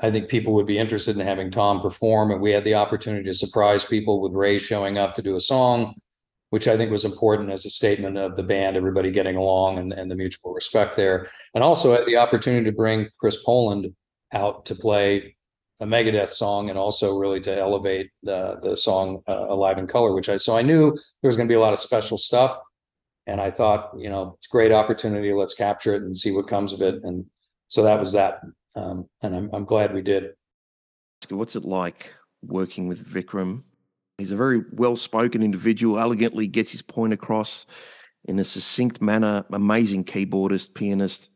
I 0.00 0.10
think 0.10 0.28
people 0.28 0.54
would 0.54 0.66
be 0.66 0.78
interested 0.78 1.16
in 1.18 1.26
having 1.26 1.50
Tom 1.50 1.80
perform. 1.80 2.30
And 2.30 2.40
we 2.40 2.52
had 2.52 2.64
the 2.64 2.74
opportunity 2.74 3.24
to 3.24 3.34
surprise 3.34 3.84
people 3.84 4.20
with 4.20 4.32
Ray 4.32 4.58
showing 4.58 4.98
up 4.98 5.14
to 5.14 5.22
do 5.22 5.36
a 5.36 5.40
song, 5.40 5.94
which 6.50 6.68
I 6.68 6.76
think 6.76 6.90
was 6.90 7.04
important 7.04 7.50
as 7.50 7.66
a 7.66 7.70
statement 7.70 8.16
of 8.16 8.36
the 8.36 8.42
band, 8.42 8.76
everybody 8.76 9.10
getting 9.10 9.36
along 9.36 9.78
and, 9.78 9.92
and 9.92 10.10
the 10.10 10.14
mutual 10.14 10.52
respect 10.52 10.96
there. 10.96 11.28
And 11.54 11.62
also 11.62 11.92
had 11.92 12.06
the 12.06 12.16
opportunity 12.16 12.64
to 12.64 12.76
bring 12.76 13.08
Chris 13.18 13.42
Poland 13.44 13.92
out 14.32 14.64
to 14.66 14.74
play 14.74 15.36
a 15.80 15.86
Megadeth 15.86 16.30
song 16.30 16.70
and 16.70 16.78
also 16.78 17.18
really 17.18 17.40
to 17.40 17.58
elevate 17.58 18.10
the 18.22 18.58
the 18.62 18.76
song 18.76 19.22
uh, 19.26 19.46
Alive 19.48 19.78
in 19.78 19.86
Color, 19.86 20.14
which 20.14 20.28
I 20.28 20.36
so 20.36 20.54
I 20.54 20.60
knew 20.60 20.90
there 21.22 21.28
was 21.28 21.36
going 21.36 21.48
to 21.48 21.52
be 21.52 21.56
a 21.56 21.60
lot 21.60 21.72
of 21.72 21.78
special 21.78 22.18
stuff 22.18 22.58
and 23.26 23.40
I 23.40 23.50
thought, 23.50 23.92
you 23.96 24.08
know, 24.08 24.34
it's 24.38 24.48
a 24.48 24.50
great 24.50 24.72
opportunity. 24.72 25.32
Let's 25.32 25.54
capture 25.54 25.94
it 25.94 26.02
and 26.02 26.18
see 26.18 26.32
what 26.32 26.48
comes 26.48 26.72
of 26.72 26.82
it. 26.82 26.96
And 27.04 27.24
so 27.68 27.82
that 27.84 28.00
was 28.00 28.12
that. 28.12 28.40
Um, 28.74 29.06
and 29.22 29.34
I'm, 29.34 29.50
I'm 29.52 29.64
glad 29.64 29.94
we 29.94 30.02
did. 30.02 30.32
What's 31.28 31.56
it 31.56 31.64
like 31.64 32.14
working 32.42 32.88
with 32.88 33.06
Vikram? 33.06 33.62
He's 34.18 34.32
a 34.32 34.36
very 34.36 34.62
well 34.72 34.96
spoken 34.96 35.42
individual, 35.42 35.98
elegantly 35.98 36.46
gets 36.46 36.72
his 36.72 36.82
point 36.82 37.12
across 37.12 37.66
in 38.26 38.38
a 38.38 38.44
succinct 38.44 39.00
manner, 39.00 39.44
amazing 39.50 40.04
keyboardist, 40.04 40.74
pianist. 40.74 41.30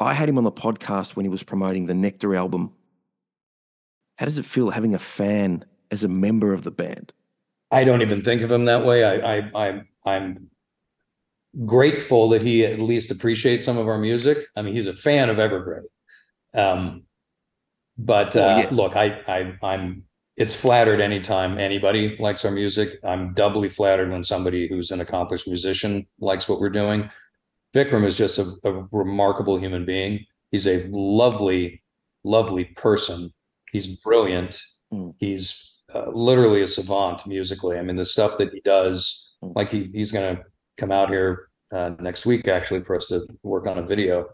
I 0.00 0.14
had 0.14 0.28
him 0.28 0.38
on 0.38 0.44
the 0.44 0.52
podcast 0.52 1.16
when 1.16 1.24
he 1.24 1.30
was 1.30 1.42
promoting 1.42 1.86
the 1.86 1.94
Nectar 1.94 2.34
album. 2.34 2.72
How 4.16 4.26
does 4.26 4.38
it 4.38 4.44
feel 4.44 4.70
having 4.70 4.94
a 4.94 4.98
fan 4.98 5.64
as 5.90 6.04
a 6.04 6.08
member 6.08 6.52
of 6.52 6.62
the 6.62 6.70
band? 6.70 7.12
I 7.70 7.84
don't 7.84 8.02
even 8.02 8.22
think 8.22 8.42
of 8.42 8.50
him 8.50 8.66
that 8.66 8.84
way. 8.84 9.02
I, 9.02 9.38
I, 9.38 9.50
I 9.54 9.82
I'm 10.06 10.50
grateful 11.64 12.28
that 12.28 12.42
he 12.42 12.64
at 12.64 12.80
least 12.80 13.10
appreciates 13.10 13.64
some 13.64 13.78
of 13.78 13.88
our 13.88 13.98
music. 13.98 14.38
I 14.56 14.62
mean, 14.62 14.74
he's 14.74 14.86
a 14.86 14.92
fan 14.92 15.30
of 15.30 15.38
Evergrey. 15.38 15.82
Um, 16.54 17.04
but 17.96 18.34
oh, 18.36 18.42
uh, 18.42 18.56
yes. 18.58 18.72
look, 18.72 18.96
I, 18.96 19.20
I, 19.26 19.54
I'm. 19.62 20.04
It's 20.36 20.54
flattered 20.54 21.00
anytime 21.00 21.58
anybody 21.58 22.16
likes 22.18 22.44
our 22.44 22.50
music. 22.50 22.98
I'm 23.04 23.34
doubly 23.34 23.68
flattered 23.68 24.10
when 24.10 24.24
somebody 24.24 24.66
who's 24.66 24.90
an 24.90 25.00
accomplished 25.00 25.46
musician 25.46 26.08
likes 26.18 26.48
what 26.48 26.60
we're 26.60 26.70
doing. 26.70 27.08
Vikram 27.72 28.04
is 28.04 28.16
just 28.16 28.38
a, 28.38 28.52
a 28.64 28.86
remarkable 28.90 29.56
human 29.58 29.84
being. 29.84 30.24
He's 30.50 30.66
a 30.66 30.88
lovely, 30.90 31.82
lovely 32.24 32.64
person. 32.64 33.32
He's 33.70 33.86
brilliant. 33.98 34.60
Mm. 34.92 35.14
He's 35.18 35.82
uh, 35.94 36.10
literally 36.10 36.62
a 36.62 36.66
savant 36.66 37.26
musically. 37.26 37.78
I 37.78 37.82
mean, 37.82 37.96
the 37.96 38.04
stuff 38.04 38.38
that 38.38 38.52
he 38.52 38.60
does, 38.60 39.36
mm. 39.42 39.54
like 39.54 39.70
he 39.70 39.90
he's 39.92 40.10
gonna 40.10 40.40
come 40.78 40.90
out 40.90 41.10
here 41.10 41.48
uh, 41.72 41.92
next 42.00 42.26
week 42.26 42.48
actually 42.48 42.82
for 42.82 42.96
us 42.96 43.06
to 43.08 43.26
work 43.42 43.66
on 43.66 43.78
a 43.78 43.82
video. 43.82 44.28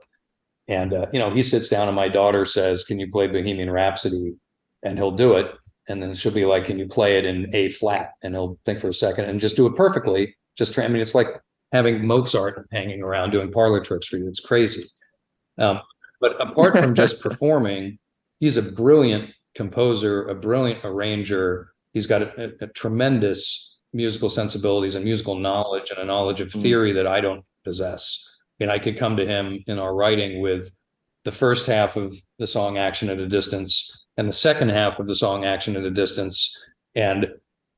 And 0.71 0.95
uh, 0.95 1.07
you 1.13 1.19
know, 1.19 1.31
he 1.31 1.43
sits 1.43 1.69
down 1.69 1.89
and 1.89 1.97
my 1.97 2.09
daughter 2.09 2.47
says, 2.47 2.85
"Can 2.85 3.01
you 3.01 3.11
play 3.11 3.27
Bohemian 3.27 3.71
Rhapsody?" 3.71 4.35
And 4.85 4.97
he'll 4.97 5.11
do 5.11 5.35
it. 5.35 5.53
And 5.89 6.01
then 6.01 6.15
she'll 6.15 6.33
be 6.33 6.47
like, 6.47 6.65
"Can 6.65 6.79
you 6.79 6.87
play 6.87 7.19
it 7.19 7.25
in 7.25 7.53
A 7.55 7.69
flat?" 7.71 8.13
And 8.23 8.35
he'll 8.35 8.57
think 8.65 8.81
for 8.81 8.89
a 8.89 8.95
second 8.95 9.25
and 9.25 9.41
just 9.41 9.57
do 9.57 9.67
it 9.67 9.75
perfectly. 9.75 10.37
Just 10.57 10.79
I 10.79 10.87
mean, 10.87 11.03
it's 11.03 11.15
like 11.15 11.27
having 11.73 12.07
Mozart 12.07 12.69
hanging 12.71 13.03
around 13.03 13.31
doing 13.31 13.51
parlor 13.51 13.81
tricks 13.81 14.07
for 14.07 14.17
you. 14.17 14.29
It's 14.29 14.41
crazy. 14.41 14.85
Um, 15.59 15.81
but 16.21 16.41
apart 16.41 16.79
from 16.79 16.95
just 16.95 17.21
performing, 17.23 17.99
he's 18.39 18.57
a 18.57 18.63
brilliant 18.63 19.31
composer, 19.57 20.29
a 20.29 20.37
brilliant 20.37 20.85
arranger. 20.85 21.73
He's 21.95 22.07
got 22.07 22.23
a, 22.23 22.45
a, 22.45 22.65
a 22.65 22.67
tremendous 22.69 23.79
musical 23.93 24.29
sensibilities 24.29 24.95
and 24.95 25.05
musical 25.05 25.35
knowledge 25.35 25.91
and 25.91 25.99
a 25.99 26.05
knowledge 26.05 26.41
of 26.41 26.53
hmm. 26.53 26.61
theory 26.61 26.93
mm. 26.93 26.95
that 26.95 27.09
I 27.09 27.21
don't 27.21 27.45
possess. 27.65 28.30
And 28.61 28.71
I 28.71 28.79
could 28.79 28.99
come 28.99 29.17
to 29.17 29.27
him 29.27 29.63
in 29.67 29.79
our 29.79 29.95
writing 29.95 30.41
with 30.41 30.71
the 31.25 31.33
first 31.33 31.67
half 31.67 31.97
of 31.97 32.15
the 32.39 32.47
song 32.47 32.79
Action 32.79 33.11
at 33.11 33.19
a 33.19 33.29
Distance 33.29 34.07
and 34.17 34.29
the 34.29 34.33
second 34.33 34.71
half 34.71 34.99
of 34.99 35.07
the 35.07 35.15
song 35.15 35.45
Action 35.45 35.77
at 35.77 35.85
a 35.85 35.91
Distance. 35.91 36.55
And 36.95 37.29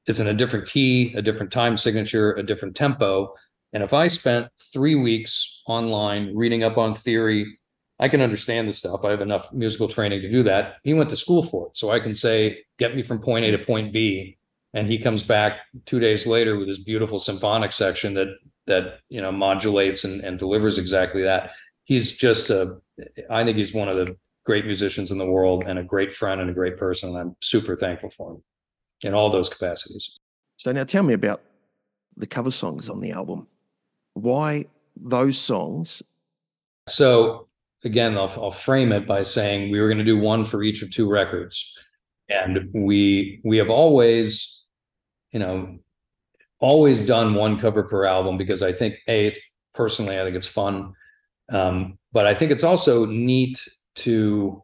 it's 0.06 0.20
in 0.20 0.26
a 0.26 0.34
different 0.34 0.68
key, 0.68 1.14
a 1.16 1.22
different 1.22 1.52
time 1.52 1.76
signature, 1.76 2.32
a 2.32 2.42
different 2.42 2.76
tempo. 2.76 3.32
And 3.72 3.82
if 3.82 3.92
I 3.92 4.08
spent 4.08 4.48
three 4.72 4.94
weeks 4.94 5.62
online 5.66 6.34
reading 6.34 6.62
up 6.62 6.76
on 6.78 6.94
theory, 6.94 7.58
I 7.98 8.08
can 8.08 8.20
understand 8.20 8.68
the 8.68 8.72
stuff. 8.72 9.04
I 9.04 9.10
have 9.10 9.20
enough 9.20 9.52
musical 9.52 9.86
training 9.86 10.22
to 10.22 10.30
do 10.30 10.42
that. 10.42 10.74
He 10.82 10.94
went 10.94 11.10
to 11.10 11.16
school 11.16 11.44
for 11.44 11.68
it. 11.68 11.76
So 11.76 11.90
I 11.90 12.00
can 12.00 12.14
say, 12.14 12.58
get 12.78 12.96
me 12.96 13.02
from 13.02 13.20
point 13.20 13.44
A 13.44 13.52
to 13.52 13.58
point 13.58 13.92
B. 13.92 14.36
And 14.74 14.88
he 14.88 14.98
comes 14.98 15.22
back 15.22 15.58
two 15.86 16.00
days 16.00 16.26
later 16.26 16.58
with 16.58 16.66
this 16.66 16.82
beautiful 16.82 17.18
symphonic 17.18 17.70
section 17.72 18.14
that 18.14 18.28
that 18.66 19.00
you 19.08 19.20
know 19.20 19.32
modulates 19.32 20.04
and, 20.04 20.22
and 20.22 20.38
delivers 20.38 20.78
exactly 20.78 21.22
that. 21.22 21.52
He's 21.84 22.16
just 22.16 22.50
a 22.50 22.78
I 23.30 23.44
think 23.44 23.56
he's 23.56 23.74
one 23.74 23.88
of 23.88 23.96
the 23.96 24.16
great 24.44 24.64
musicians 24.64 25.10
in 25.10 25.18
the 25.18 25.26
world 25.26 25.64
and 25.66 25.78
a 25.78 25.84
great 25.84 26.12
friend 26.12 26.40
and 26.40 26.50
a 26.50 26.52
great 26.52 26.76
person. 26.76 27.10
And 27.10 27.18
I'm 27.18 27.36
super 27.40 27.76
thankful 27.76 28.10
for 28.10 28.32
him 28.32 28.42
in 29.02 29.14
all 29.14 29.30
those 29.30 29.48
capacities. 29.48 30.18
So 30.56 30.72
now 30.72 30.84
tell 30.84 31.02
me 31.02 31.14
about 31.14 31.42
the 32.16 32.26
cover 32.26 32.50
songs 32.50 32.88
on 32.88 33.00
the 33.00 33.12
album. 33.12 33.46
Why 34.14 34.66
those 34.96 35.38
songs? 35.38 36.02
So 36.88 37.48
again, 37.84 38.16
I'll, 38.16 38.32
I'll 38.36 38.50
frame 38.50 38.92
it 38.92 39.06
by 39.06 39.22
saying 39.22 39.70
we 39.70 39.80
were 39.80 39.88
going 39.88 39.98
to 39.98 40.04
do 40.04 40.18
one 40.18 40.44
for 40.44 40.62
each 40.62 40.82
of 40.82 40.90
two 40.90 41.08
records, 41.10 41.76
and 42.28 42.68
we 42.72 43.40
we 43.44 43.56
have 43.56 43.70
always, 43.70 44.64
you 45.32 45.40
know, 45.40 45.78
always 46.62 47.04
done 47.04 47.34
one 47.34 47.58
cover 47.58 47.82
per 47.82 48.06
album 48.06 48.38
because 48.38 48.62
I 48.62 48.72
think 48.72 48.94
a 49.08 49.26
it's 49.26 49.38
personally 49.74 50.18
I 50.18 50.24
think 50.24 50.36
it's 50.36 50.46
fun, 50.46 50.94
um, 51.50 51.98
but 52.12 52.26
I 52.26 52.34
think 52.34 52.50
it's 52.50 52.64
also 52.64 53.04
neat 53.04 53.60
to 53.96 54.62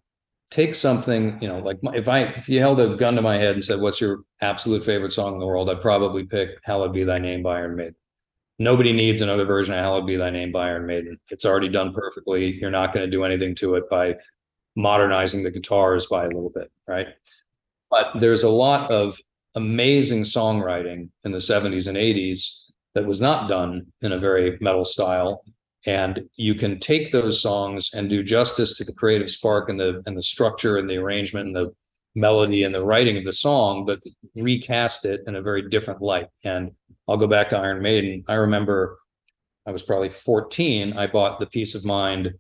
take 0.51 0.75
something 0.75 1.39
you 1.43 1.47
know 1.47 1.59
like 1.59 1.77
if 1.93 2.09
i 2.09 2.21
if 2.21 2.49
you 2.49 2.59
held 2.59 2.81
a 2.81 2.97
gun 2.97 3.15
to 3.15 3.21
my 3.21 3.37
head 3.37 3.53
and 3.53 3.63
said 3.63 3.83
what's 3.83 4.01
your 4.01 4.21
absolute 4.41 4.83
favorite 4.83 5.13
song 5.13 5.35
in 5.35 5.41
the 5.41 5.47
world? 5.47 5.69
I'd 5.69 5.83
probably 5.83 6.25
pick 6.25 6.51
hallowed 6.65 6.95
be 6.95 7.05
thy 7.05 7.19
name 7.19 7.43
by 7.43 7.59
iron 7.59 7.77
maiden. 7.77 7.97
Nobody 8.59 8.93
needs 8.93 9.21
another 9.21 9.45
version 9.45 9.75
of 9.75 9.81
hallowed 9.81 10.07
be 10.07 10.17
thy 10.17 10.31
name 10.31 10.53
by 10.53 10.69
iron 10.69 10.87
maiden. 10.87 11.19
It's 11.31 11.45
already 11.45 11.69
done 11.69 11.93
perfectly. 11.93 12.59
You're 12.59 12.71
not 12.71 12.93
going 12.93 13.05
to 13.05 13.11
do 13.11 13.25
anything 13.25 13.55
to 13.57 13.75
it 13.75 13.89
by 13.91 14.17
modernizing 14.77 15.43
the 15.43 15.51
guitars 15.51 16.07
by 16.07 16.25
a 16.25 16.29
little 16.29 16.51
bit 16.55 16.71
right? 16.87 17.09
But 17.91 18.21
there's 18.21 18.43
a 18.43 18.49
lot 18.49 18.91
of 18.91 19.19
amazing 19.59 20.23
songwriting 20.23 21.09
in 21.25 21.33
the 21.33 21.39
70s 21.39 21.89
and 21.89 21.97
80s 21.97 22.71
that 22.95 23.05
was 23.05 23.21
not 23.21 23.49
done 23.49 23.87
in 24.03 24.13
a 24.13 24.19
very 24.19 24.57
metal 24.61 24.85
style. 24.85 25.45
And 25.85 26.29
you 26.37 26.55
can 26.55 26.79
take 26.79 27.11
those 27.11 27.43
songs 27.43 27.91
and 27.93 28.09
do 28.09 28.23
justice 28.23 28.77
to 28.77 28.85
the 28.85 28.93
creative 28.93 29.31
spark 29.31 29.69
and 29.69 29.79
the 29.79 30.03
and 30.07 30.17
the 30.17 30.23
structure 30.23 30.79
and 30.79 30.89
the 30.89 30.97
arrangement 30.97 31.47
and 31.47 31.57
the 31.57 31.75
melody 32.15 32.63
and 32.63 32.75
the 32.75 32.85
writing 32.85 33.17
of 33.19 33.25
the 33.25 33.33
song 33.33 33.85
but 33.85 34.01
recast 34.35 35.05
it 35.05 35.21
in 35.27 35.37
a 35.37 35.43
very 35.43 35.69
different 35.69 36.01
light. 36.01 36.29
And 36.45 36.73
i'll 37.07 37.17
go 37.17 37.27
back 37.27 37.49
to 37.51 37.59
iron 37.59 37.83
maiden. 37.83 38.25
I 38.29 38.35
remember 38.35 38.99
i 39.67 39.71
was 39.71 39.83
probably 39.83 40.09
14 40.09 40.95
i 40.95 41.07
bought 41.07 41.39
the 41.39 41.47
piece 41.47 41.75
of 41.75 41.85
mind 41.85 42.33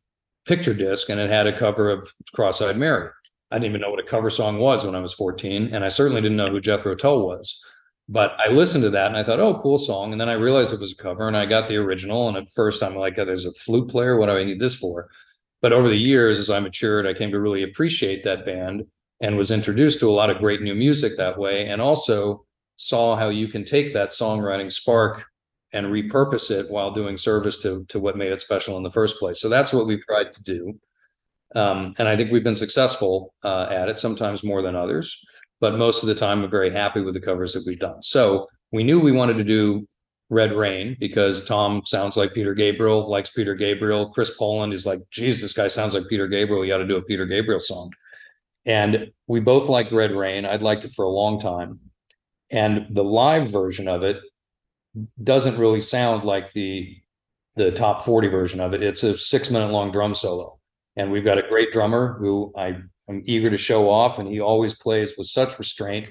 picture 0.47 0.75
disc 0.75 1.11
and 1.11 1.21
it 1.21 1.31
had 1.31 1.47
a 1.47 1.59
cover 1.59 1.91
of 1.91 2.11
cross-eyed 2.35 2.77
mary 2.77 3.11
i 3.51 3.57
didn't 3.57 3.71
even 3.71 3.81
know 3.81 3.91
what 3.91 4.01
a 4.01 4.09
cover 4.09 4.31
song 4.31 4.59
was 4.59 4.85
when 4.85 4.95
i 4.95 5.01
was 5.01 5.13
14 5.13 5.75
and 5.75 5.85
i 5.85 5.89
certainly 5.89 6.21
didn't 6.21 6.37
know 6.37 6.51
who 6.51 6.61
jethro 6.61 6.95
tull 6.95 7.27
was 7.27 7.63
but 8.09 8.37
I 8.39 8.51
listened 8.51 8.85
to 8.85 8.91
that 8.91 9.09
and 9.09 9.17
I 9.17 9.23
thought, 9.23 9.41
oh, 9.41 9.61
cool 9.61 9.79
song. 9.79 10.13
And 10.13 10.21
then 10.21 10.31
I 10.31 10.35
realized 10.35 10.73
it 10.73 10.81
was 10.81 10.93
a 10.93 10.97
cover 11.03 11.29
and 11.29 11.37
I 11.37 11.45
got 11.45 11.69
the 11.69 11.77
original. 11.77 12.29
And 12.29 12.39
at 12.39 12.51
first 12.53 12.83
I'm 12.83 12.97
like, 12.97 13.19
oh, 13.19 13.25
there's 13.25 13.45
a 13.45 13.53
flute 13.53 13.91
player. 13.91 14.17
What 14.17 14.27
do 14.27 14.33
I 14.33 14.45
need 14.45 14.59
this 14.59 14.75
for? 14.75 15.11
But 15.61 15.73
over 15.73 15.89
the 15.89 15.97
years, 15.97 16.39
as 16.39 16.49
I 16.49 16.59
matured, 16.61 17.07
I 17.07 17.13
came 17.13 17.31
to 17.33 17.41
really 17.41 17.65
appreciate 17.65 18.25
that 18.25 18.47
band 18.47 18.87
and 19.21 19.37
was 19.37 19.51
introduced 19.51 20.01
to 20.01 20.09
a 20.09 20.13
lot 20.13 20.31
of 20.31 20.39
great 20.39 20.63
new 20.63 20.75
music 20.75 21.17
that 21.17 21.39
way. 21.39 21.69
And 21.69 21.83
also 21.83 22.47
saw 22.77 23.17
how 23.17 23.29
you 23.29 23.49
can 23.49 23.65
take 23.65 23.93
that 23.93 24.11
songwriting 24.11 24.73
spark 24.73 25.25
and 25.75 25.87
repurpose 25.89 26.51
it 26.51 26.71
while 26.71 26.93
doing 26.93 27.19
service 27.19 27.59
to, 27.59 27.85
to 27.89 28.01
what 28.01 28.17
made 28.17 28.33
it 28.33 28.41
special 28.41 28.79
in 28.79 28.83
the 28.83 28.91
first 28.91 29.19
place. 29.19 29.39
So 29.41 29.51
that's 29.51 29.73
what 29.73 29.87
we've 29.87 30.05
tried 30.09 30.33
to 30.33 30.43
do. 30.43 30.79
Um, 31.55 31.95
and 31.99 32.09
I 32.09 32.17
think 32.17 32.31
we've 32.31 32.45
been 32.45 32.55
successful 32.55 33.35
uh, 33.43 33.69
at 33.71 33.89
it, 33.89 33.99
sometimes 33.99 34.45
more 34.45 34.63
than 34.63 34.77
others 34.77 35.25
but 35.61 35.77
most 35.77 36.03
of 36.03 36.09
the 36.09 36.15
time 36.15 36.43
we're 36.43 36.49
very 36.49 36.71
happy 36.71 37.01
with 37.01 37.15
the 37.15 37.21
covers 37.21 37.53
that 37.53 37.65
we've 37.67 37.79
done. 37.79 38.03
So 38.03 38.47
we 38.73 38.85
knew 38.85 39.01
we 39.01 39.13
wanted 39.13 39.39
to 39.39 39.45
do 39.45 39.87
Red 40.31 40.53
Rain 40.53 40.97
because 41.01 41.45
Tom 41.45 41.83
sounds 41.87 42.17
like 42.17 42.35
Peter 42.35 42.55
Gabriel, 42.55 43.09
likes 43.11 43.31
Peter 43.31 43.55
Gabriel. 43.55 44.11
Chris 44.11 44.37
Poland 44.37 44.73
is 44.73 44.87
like, 44.87 45.01
geez, 45.11 45.41
this 45.41 45.55
guy 45.55 45.69
sounds 45.69 45.95
like 45.95 46.09
Peter 46.09 46.29
Gabriel. 46.29 46.65
You 46.65 46.73
got 46.73 46.79
to 46.79 46.87
do 46.87 46.97
a 46.97 47.03
Peter 47.03 47.27
Gabriel 47.27 47.61
song. 47.61 47.91
And 48.67 49.11
we 49.27 49.41
both 49.41 49.69
liked 49.69 49.93
Red 49.93 50.13
Rain. 50.13 50.45
I'd 50.45 50.63
liked 50.63 50.85
it 50.85 50.93
for 50.95 51.07
a 51.07 51.11
long 51.11 51.41
time. 51.41 51.81
And 52.51 52.87
the 52.91 53.05
live 53.05 53.51
version 53.51 53.89
of 53.89 54.03
it 54.03 54.19
doesn't 55.23 55.59
really 55.59 55.81
sound 55.81 56.25
like 56.25 56.53
the 56.53 56.97
the 57.57 57.73
top 57.73 58.05
40 58.05 58.29
version 58.29 58.61
of 58.61 58.73
it. 58.73 58.85
It's 58.85 59.03
a 59.03 59.19
six 59.19 59.51
minute 59.51 59.73
long 59.73 59.91
drum 59.91 60.15
solo. 60.15 60.58
And 60.99 61.13
we've 61.13 61.25
got 61.25 61.39
a 61.39 61.49
great 61.49 61.73
drummer 61.73 62.19
who 62.19 62.53
I 62.57 62.77
I'm 63.09 63.23
eager 63.25 63.49
to 63.49 63.57
show 63.57 63.89
off, 63.89 64.19
and 64.19 64.29
he 64.29 64.41
always 64.41 64.75
plays 64.75 65.15
with 65.17 65.29
such 65.29 65.59
restraint. 65.59 66.11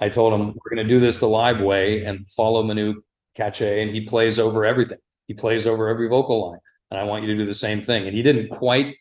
I 0.00 0.08
told 0.08 0.32
him 0.32 0.46
we're 0.46 0.74
going 0.74 0.88
to 0.88 0.94
do 0.94 0.98
this 0.98 1.18
the 1.18 1.28
live 1.28 1.60
way 1.60 2.04
and 2.04 2.26
follow 2.30 2.62
Manu 2.62 3.02
Katché, 3.36 3.82
and 3.82 3.94
he 3.94 4.06
plays 4.06 4.38
over 4.38 4.64
everything. 4.64 4.98
He 5.28 5.34
plays 5.34 5.66
over 5.66 5.88
every 5.88 6.08
vocal 6.08 6.50
line, 6.50 6.60
and 6.90 6.98
I 6.98 7.04
want 7.04 7.24
you 7.24 7.30
to 7.32 7.36
do 7.36 7.44
the 7.44 7.52
same 7.52 7.82
thing. 7.82 8.06
And 8.06 8.16
he 8.16 8.22
didn't 8.22 8.48
quite 8.48 8.96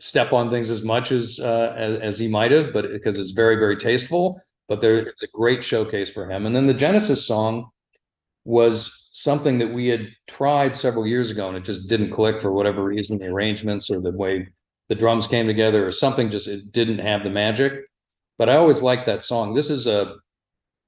step 0.00 0.32
on 0.32 0.50
things 0.50 0.68
as 0.68 0.82
much 0.82 1.12
as 1.12 1.40
uh, 1.40 1.74
as, 1.76 2.00
as 2.00 2.18
he 2.18 2.28
might 2.28 2.50
have, 2.50 2.72
but 2.72 2.90
because 2.92 3.18
it's 3.18 3.30
very 3.30 3.56
very 3.56 3.76
tasteful. 3.76 4.40
But 4.68 4.80
there's 4.80 5.06
a 5.22 5.26
great 5.32 5.62
showcase 5.62 6.10
for 6.10 6.30
him. 6.30 6.46
And 6.46 6.56
then 6.56 6.66
the 6.66 6.74
Genesis 6.74 7.26
song 7.26 7.70
was 8.44 9.03
something 9.14 9.58
that 9.58 9.72
we 9.72 9.86
had 9.86 10.08
tried 10.26 10.76
several 10.76 11.06
years 11.06 11.30
ago, 11.30 11.48
and 11.48 11.56
it 11.56 11.64
just 11.64 11.88
didn't 11.88 12.10
click 12.10 12.42
for 12.42 12.52
whatever 12.52 12.84
reason, 12.84 13.16
the 13.16 13.26
arrangements 13.26 13.88
or 13.88 14.00
the 14.00 14.10
way 14.10 14.46
the 14.88 14.94
drums 14.94 15.26
came 15.26 15.46
together 15.46 15.86
or 15.86 15.92
something 15.92 16.28
just 16.28 16.48
it 16.48 16.72
didn't 16.72 16.98
have 16.98 17.22
the 17.22 17.30
magic. 17.30 17.84
But 18.36 18.50
i 18.50 18.56
always 18.56 18.82
liked 18.82 19.06
that 19.06 19.22
song. 19.22 19.54
This 19.54 19.70
is 19.70 19.86
a 19.86 20.16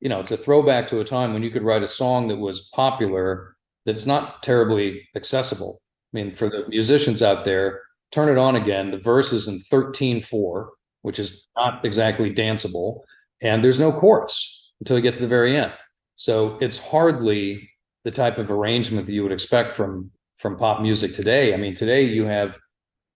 you 0.00 0.08
know 0.08 0.20
it's 0.20 0.32
a 0.32 0.36
throwback 0.36 0.88
to 0.88 1.00
a 1.00 1.04
time 1.04 1.32
when 1.32 1.42
you 1.42 1.50
could 1.50 1.62
write 1.62 1.82
a 1.82 1.88
song 1.88 2.28
that 2.28 2.36
was 2.36 2.68
popular 2.74 3.56
that's 3.86 4.06
not 4.06 4.42
terribly 4.42 5.08
accessible. 5.14 5.80
I 6.12 6.16
mean 6.16 6.34
for 6.34 6.50
the 6.50 6.64
musicians 6.68 7.22
out 7.22 7.44
there 7.44 7.80
turn 8.10 8.28
it 8.28 8.38
on 8.38 8.56
again 8.56 8.90
the 8.90 8.98
verse 8.98 9.32
is 9.32 9.48
in 9.48 9.60
13 9.70 10.20
4 10.20 10.72
which 11.02 11.18
is 11.18 11.46
not 11.56 11.84
exactly 11.84 12.34
danceable 12.34 13.02
and 13.40 13.62
there's 13.62 13.80
no 13.80 13.92
chorus 13.92 14.72
until 14.80 14.96
you 14.96 15.02
get 15.02 15.14
to 15.14 15.20
the 15.20 15.28
very 15.28 15.56
end. 15.56 15.72
So 16.16 16.58
it's 16.60 16.78
hardly 16.78 17.70
the 18.06 18.10
type 18.10 18.38
of 18.38 18.50
arrangement 18.50 19.04
that 19.06 19.12
you 19.12 19.22
would 19.22 19.38
expect 19.38 19.74
from 19.74 20.10
from 20.36 20.56
pop 20.56 20.80
music 20.80 21.14
today 21.14 21.52
i 21.52 21.56
mean 21.56 21.74
today 21.74 22.02
you 22.02 22.24
have 22.24 22.58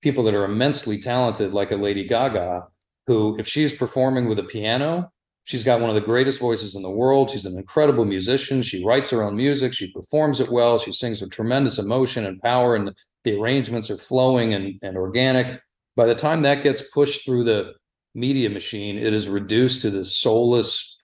people 0.03 0.25
that 0.25 0.35
are 0.35 0.45
immensely 0.45 0.99
talented, 0.99 1.53
like 1.53 1.71
a 1.71 1.77
Lady 1.77 2.07
Gaga, 2.07 2.67
who, 3.07 3.37
if 3.39 3.47
she's 3.47 3.73
performing 3.73 4.29
with 4.29 4.39
a 4.39 4.45
piano, 4.45 5.11
she's 5.45 5.65
got 5.65 5.81
one 5.81 5.91
of 5.91 5.95
the 5.95 6.01
greatest 6.01 6.39
voices 6.39 6.75
in 6.75 6.83
the 6.83 6.91
world. 6.91 7.31
She's 7.31 7.47
an 7.47 7.59
incredible 7.59 8.05
musician. 8.05 8.63
She 8.63 8.85
writes 8.85 9.11
her 9.11 9.23
own 9.23 9.37
music. 9.37 9.73
She 9.73 9.93
performs 9.93 10.41
it 10.41 10.51
well. 10.51 10.79
She 10.79 10.93
sings 10.93 11.21
with 11.21 11.31
tremendous 11.31 11.79
emotion 11.79 12.27
and 12.27 12.41
power, 12.41 12.77
and 12.77 12.93
the 13.25 13.39
arrangements 13.39 13.91
are 13.91 13.99
flowing 13.99 14.55
and, 14.55 14.79
and 14.83 14.97
organic. 14.97 15.61
By 15.97 16.07
the 16.07 16.15
time 16.15 16.43
that 16.43 16.63
gets 16.63 16.89
pushed 16.91 17.25
through 17.25 17.45
the 17.45 17.73
media 18.15 18.49
machine, 18.49 18.97
it 18.97 19.13
is 19.13 19.29
reduced 19.29 19.83
to 19.83 19.91
this 19.91 20.17
soulless 20.17 21.00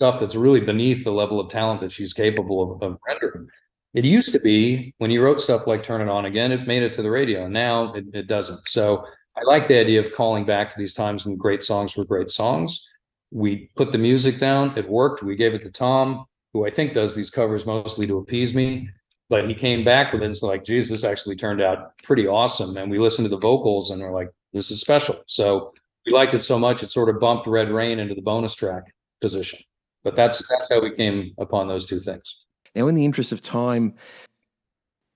stuff 0.00 0.18
that's 0.18 0.34
really 0.34 0.60
beneath 0.60 1.04
the 1.04 1.12
level 1.12 1.38
of 1.38 1.50
talent 1.50 1.78
that 1.78 1.92
she's 1.92 2.14
capable 2.14 2.72
of, 2.72 2.82
of 2.82 2.98
rendering. 3.06 3.46
It 3.92 4.02
used 4.02 4.32
to 4.32 4.40
be 4.40 4.94
when 4.96 5.10
you 5.10 5.22
wrote 5.22 5.42
stuff 5.42 5.66
like 5.66 5.82
Turn 5.82 6.00
It 6.00 6.08
On 6.08 6.24
Again, 6.24 6.52
it 6.52 6.66
made 6.66 6.82
it 6.82 6.94
to 6.94 7.02
the 7.02 7.10
radio. 7.10 7.46
Now 7.46 7.92
it, 7.92 8.06
it 8.14 8.26
doesn't. 8.26 8.66
So 8.66 9.04
I 9.36 9.42
like 9.44 9.68
the 9.68 9.78
idea 9.78 10.02
of 10.02 10.14
calling 10.14 10.46
back 10.46 10.70
to 10.70 10.78
these 10.78 10.94
times 10.94 11.26
when 11.26 11.36
great 11.36 11.62
songs 11.62 11.98
were 11.98 12.06
great 12.06 12.30
songs. 12.30 12.82
We 13.30 13.68
put 13.76 13.92
the 13.92 13.98
music 13.98 14.38
down, 14.38 14.72
it 14.78 14.88
worked. 14.88 15.22
We 15.22 15.36
gave 15.36 15.52
it 15.52 15.62
to 15.64 15.70
Tom, 15.70 16.24
who 16.54 16.66
I 16.66 16.70
think 16.70 16.94
does 16.94 17.14
these 17.14 17.28
covers 17.28 17.66
mostly 17.66 18.06
to 18.06 18.16
appease 18.16 18.54
me. 18.54 18.88
But 19.28 19.48
he 19.48 19.54
came 19.54 19.84
back 19.84 20.14
with 20.14 20.22
it. 20.22 20.30
It's 20.30 20.42
like, 20.42 20.64
geez, 20.64 20.88
this 20.88 21.04
actually 21.04 21.36
turned 21.36 21.60
out 21.60 21.92
pretty 22.04 22.26
awesome. 22.26 22.74
And 22.78 22.90
we 22.90 22.98
listened 22.98 23.26
to 23.26 23.36
the 23.36 23.38
vocals 23.38 23.90
and 23.90 24.00
we're 24.00 24.14
like, 24.14 24.30
this 24.54 24.70
is 24.70 24.80
special. 24.80 25.22
So 25.26 25.74
we 26.06 26.12
liked 26.12 26.32
it 26.32 26.42
so 26.42 26.58
much, 26.58 26.82
it 26.82 26.90
sort 26.90 27.10
of 27.10 27.20
bumped 27.20 27.46
Red 27.46 27.70
Rain 27.70 27.98
into 27.98 28.14
the 28.14 28.22
bonus 28.22 28.54
track 28.54 28.84
position. 29.20 29.60
But 30.02 30.16
that's 30.16 30.46
that's 30.48 30.72
how 30.72 30.80
we 30.80 30.94
came 30.94 31.34
upon 31.38 31.68
those 31.68 31.86
two 31.86 32.00
things. 32.00 32.36
Now, 32.74 32.88
in 32.88 32.94
the 32.94 33.04
interest 33.04 33.32
of 33.32 33.42
time, 33.42 33.94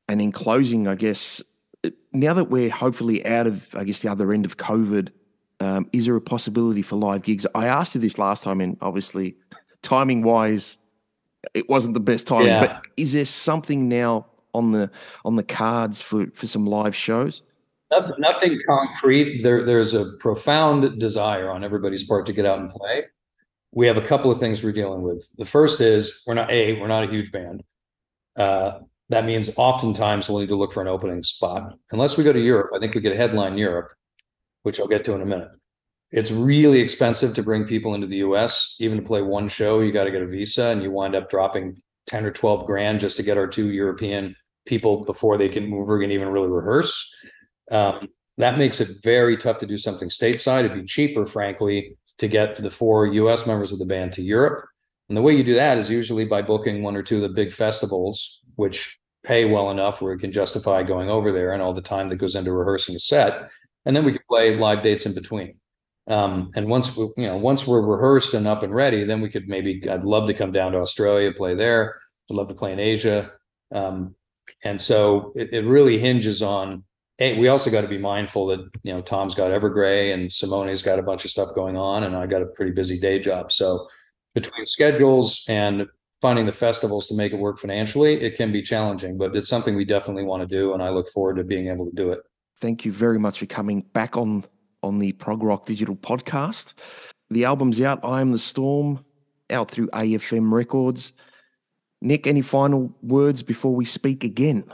and 0.08 0.20
in 0.20 0.32
closing, 0.32 0.88
I 0.88 0.94
guess 0.94 1.42
now 2.12 2.34
that 2.34 2.44
we're 2.44 2.70
hopefully 2.70 3.24
out 3.26 3.46
of, 3.46 3.68
I 3.74 3.84
guess, 3.84 4.02
the 4.02 4.10
other 4.10 4.32
end 4.32 4.44
of 4.44 4.56
COVID, 4.56 5.10
um, 5.60 5.88
is 5.92 6.06
there 6.06 6.16
a 6.16 6.20
possibility 6.20 6.82
for 6.82 6.96
live 6.96 7.22
gigs? 7.22 7.46
I 7.54 7.66
asked 7.66 7.94
you 7.94 8.00
this 8.00 8.18
last 8.18 8.42
time, 8.42 8.60
and 8.60 8.76
obviously, 8.80 9.36
timing 9.82 10.22
wise, 10.22 10.78
it 11.54 11.68
wasn't 11.68 11.94
the 11.94 12.00
best 12.00 12.26
timing. 12.26 12.48
Yeah. 12.48 12.60
But 12.60 12.86
is 12.96 13.12
there 13.12 13.24
something 13.24 13.88
now 13.88 14.26
on 14.52 14.72
the 14.72 14.90
on 15.24 15.36
the 15.36 15.42
cards 15.42 16.00
for 16.00 16.26
for 16.34 16.46
some 16.46 16.66
live 16.66 16.94
shows? 16.94 17.42
Nothing, 17.90 18.14
nothing 18.18 18.60
concrete. 18.66 19.42
There, 19.42 19.62
there's 19.62 19.94
a 19.94 20.12
profound 20.18 20.98
desire 20.98 21.50
on 21.50 21.62
everybody's 21.62 22.04
part 22.04 22.26
to 22.26 22.32
get 22.32 22.44
out 22.44 22.58
and 22.58 22.68
play 22.68 23.04
we 23.74 23.86
have 23.86 23.96
a 23.96 24.02
couple 24.02 24.30
of 24.30 24.38
things 24.38 24.62
we're 24.62 24.72
dealing 24.72 25.02
with. 25.02 25.28
The 25.36 25.44
first 25.44 25.80
is 25.80 26.22
we're 26.26 26.34
not 26.34 26.50
a 26.50 26.80
we're 26.80 26.88
not 26.88 27.04
a 27.04 27.10
huge 27.10 27.32
band. 27.32 27.62
uh, 28.36 28.80
that 29.10 29.26
means 29.26 29.50
oftentimes 29.58 30.28
we'll 30.28 30.38
need 30.38 30.48
to 30.48 30.56
look 30.56 30.72
for 30.72 30.80
an 30.80 30.88
opening 30.88 31.22
spot. 31.22 31.74
Unless 31.92 32.16
we 32.16 32.24
go 32.24 32.32
to 32.32 32.40
Europe, 32.40 32.70
I 32.74 32.78
think 32.78 32.94
we 32.94 33.02
get 33.02 33.12
a 33.12 33.16
headline 33.16 33.58
Europe, 33.58 33.90
which 34.62 34.80
I'll 34.80 34.88
get 34.88 35.04
to 35.04 35.12
in 35.12 35.20
a 35.20 35.26
minute. 35.26 35.50
It's 36.10 36.30
really 36.30 36.80
expensive 36.80 37.34
to 37.34 37.42
bring 37.42 37.66
people 37.66 37.94
into 37.94 38.06
the 38.06 38.18
US. 38.18 38.76
Even 38.80 38.96
to 38.96 39.02
play 39.02 39.20
one 39.20 39.48
show, 39.48 39.80
you 39.80 39.92
got 39.92 40.04
to 40.04 40.10
get 40.10 40.22
a 40.22 40.26
visa 40.26 40.66
and 40.66 40.82
you 40.82 40.90
wind 40.90 41.14
up 41.14 41.28
dropping 41.28 41.76
10 42.06 42.24
or 42.24 42.30
12 42.30 42.64
grand 42.64 42.98
just 42.98 43.18
to 43.18 43.22
get 43.22 43.36
our 43.36 43.46
two 43.46 43.70
European 43.70 44.34
people 44.64 45.04
before 45.04 45.36
they 45.36 45.50
can 45.50 45.68
move 45.68 45.90
or 45.90 46.00
can 46.00 46.10
even 46.10 46.28
really 46.28 46.48
rehearse. 46.48 47.14
Um, 47.70 48.08
that 48.38 48.56
makes 48.56 48.80
it 48.80 48.88
very 49.02 49.36
tough 49.36 49.58
to 49.58 49.66
do 49.66 49.76
something 49.76 50.08
stateside. 50.08 50.64
It'd 50.64 50.80
be 50.80 50.86
cheaper, 50.86 51.26
frankly, 51.26 51.96
to 52.18 52.28
get 52.28 52.60
the 52.60 52.70
four 52.70 53.06
US 53.06 53.46
members 53.46 53.72
of 53.72 53.78
the 53.78 53.84
band 53.84 54.12
to 54.14 54.22
Europe. 54.22 54.66
And 55.08 55.16
the 55.16 55.22
way 55.22 55.34
you 55.34 55.44
do 55.44 55.54
that 55.54 55.78
is 55.78 55.90
usually 55.90 56.24
by 56.24 56.42
booking 56.42 56.82
one 56.82 56.96
or 56.96 57.02
two 57.02 57.16
of 57.16 57.22
the 57.22 57.28
big 57.28 57.52
festivals, 57.52 58.40
which 58.56 58.98
pay 59.24 59.44
well 59.44 59.70
enough 59.70 60.00
where 60.00 60.14
we 60.14 60.20
can 60.20 60.32
justify 60.32 60.82
going 60.82 61.10
over 61.10 61.32
there 61.32 61.52
and 61.52 61.62
all 61.62 61.72
the 61.72 61.82
time 61.82 62.08
that 62.08 62.16
goes 62.16 62.36
into 62.36 62.52
rehearsing 62.52 62.94
a 62.94 62.98
set. 62.98 63.50
And 63.86 63.94
then 63.94 64.04
we 64.04 64.12
can 64.12 64.22
play 64.28 64.56
live 64.56 64.82
dates 64.82 65.06
in 65.06 65.14
between. 65.14 65.56
Um, 66.06 66.50
and 66.54 66.68
once 66.68 66.96
we, 66.96 67.08
you 67.16 67.26
know, 67.26 67.36
once 67.36 67.66
we're 67.66 67.80
rehearsed 67.80 68.34
and 68.34 68.46
up 68.46 68.62
and 68.62 68.74
ready, 68.74 69.04
then 69.04 69.20
we 69.20 69.30
could 69.30 69.48
maybe. 69.48 69.82
I'd 69.88 70.04
love 70.04 70.26
to 70.26 70.34
come 70.34 70.52
down 70.52 70.72
to 70.72 70.78
Australia, 70.78 71.32
play 71.32 71.54
there. 71.54 71.96
I'd 72.30 72.36
love 72.36 72.48
to 72.48 72.54
play 72.54 72.72
in 72.72 72.78
Asia. 72.78 73.32
Um, 73.72 74.14
and 74.62 74.80
so 74.80 75.32
it, 75.34 75.52
it 75.52 75.64
really 75.66 75.98
hinges 75.98 76.42
on 76.42 76.84
hey, 77.18 77.38
we 77.38 77.48
also 77.48 77.70
got 77.70 77.82
to 77.82 77.88
be 77.88 77.98
mindful 77.98 78.46
that 78.46 78.60
you 78.82 78.92
know 78.92 79.00
Tom's 79.00 79.34
got 79.34 79.50
Evergrey 79.50 80.12
and 80.12 80.30
Simone's 80.30 80.82
got 80.82 80.98
a 80.98 81.02
bunch 81.02 81.24
of 81.24 81.30
stuff 81.30 81.54
going 81.54 81.76
on, 81.76 82.04
and 82.04 82.16
I 82.16 82.26
got 82.26 82.42
a 82.42 82.46
pretty 82.46 82.72
busy 82.72 82.98
day 82.98 83.18
job. 83.18 83.52
So 83.52 83.88
between 84.34 84.66
schedules 84.66 85.44
and 85.48 85.86
finding 86.20 86.46
the 86.46 86.52
festivals 86.52 87.06
to 87.08 87.14
make 87.14 87.32
it 87.32 87.38
work 87.38 87.58
financially, 87.58 88.20
it 88.20 88.36
can 88.36 88.50
be 88.50 88.62
challenging, 88.62 89.18
but 89.18 89.36
it's 89.36 89.48
something 89.48 89.76
we 89.76 89.84
definitely 89.84 90.24
want 90.24 90.40
to 90.42 90.46
do, 90.46 90.72
and 90.72 90.82
I 90.82 90.88
look 90.90 91.08
forward 91.10 91.36
to 91.36 91.44
being 91.44 91.68
able 91.68 91.86
to 91.86 91.94
do 91.94 92.12
it. 92.12 92.20
Thank 92.58 92.84
you 92.84 92.92
very 92.92 93.18
much 93.18 93.38
for 93.38 93.46
coming 93.46 93.82
back 93.92 94.16
on 94.16 94.44
on 94.82 94.98
the 94.98 95.12
Prog 95.12 95.42
Rock 95.42 95.66
Digital 95.66 95.96
podcast. 95.96 96.74
The 97.30 97.44
album's 97.44 97.80
out. 97.80 98.00
I 98.04 98.20
am 98.20 98.32
the 98.32 98.38
Storm, 98.38 99.04
out 99.50 99.70
through 99.70 99.88
AFM 99.88 100.52
Records. 100.52 101.12
Nick, 102.02 102.26
any 102.26 102.42
final 102.42 102.94
words 103.02 103.42
before 103.42 103.74
we 103.74 103.86
speak 103.86 104.24
again? 104.24 104.64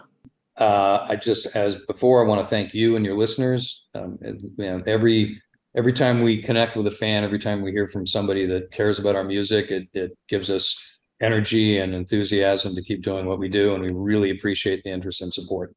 Uh, 0.60 1.06
I 1.08 1.16
just, 1.16 1.56
as 1.56 1.76
before, 1.86 2.22
I 2.22 2.28
want 2.28 2.40
to 2.40 2.46
thank 2.46 2.74
you 2.74 2.96
and 2.96 3.04
your 3.04 3.16
listeners. 3.16 3.88
Um, 3.94 4.18
you 4.22 4.52
know, 4.58 4.82
every 4.86 5.40
every 5.76 5.92
time 5.92 6.22
we 6.22 6.42
connect 6.42 6.76
with 6.76 6.86
a 6.86 6.90
fan, 6.90 7.24
every 7.24 7.38
time 7.38 7.62
we 7.62 7.70
hear 7.70 7.88
from 7.88 8.06
somebody 8.06 8.46
that 8.46 8.70
cares 8.70 8.98
about 8.98 9.16
our 9.16 9.24
music, 9.24 9.70
it 9.70 9.88
it 9.94 10.16
gives 10.28 10.50
us 10.50 10.78
energy 11.20 11.78
and 11.78 11.94
enthusiasm 11.94 12.74
to 12.74 12.82
keep 12.82 13.02
doing 13.02 13.26
what 13.26 13.38
we 13.38 13.48
do, 13.48 13.74
and 13.74 13.82
we 13.82 13.90
really 13.90 14.30
appreciate 14.30 14.82
the 14.84 14.90
interest 14.90 15.22
and 15.22 15.32
support. 15.32 15.74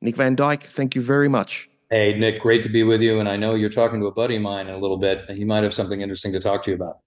Nick 0.00 0.16
van 0.16 0.36
Dyk, 0.36 0.62
thank 0.62 0.94
you 0.94 1.00
very 1.00 1.28
much. 1.28 1.68
Hey, 1.90 2.18
Nick, 2.18 2.40
great 2.40 2.62
to 2.64 2.68
be 2.68 2.82
with 2.82 3.00
you. 3.00 3.20
And 3.20 3.28
I 3.28 3.36
know 3.36 3.54
you're 3.54 3.70
talking 3.70 4.00
to 4.00 4.06
a 4.06 4.12
buddy 4.12 4.36
of 4.36 4.42
mine 4.42 4.68
in 4.68 4.74
a 4.74 4.78
little 4.78 4.96
bit, 4.96 5.30
he 5.30 5.44
might 5.44 5.62
have 5.62 5.74
something 5.74 6.00
interesting 6.00 6.32
to 6.32 6.40
talk 6.40 6.62
to 6.64 6.70
you 6.70 6.76
about. 6.76 6.98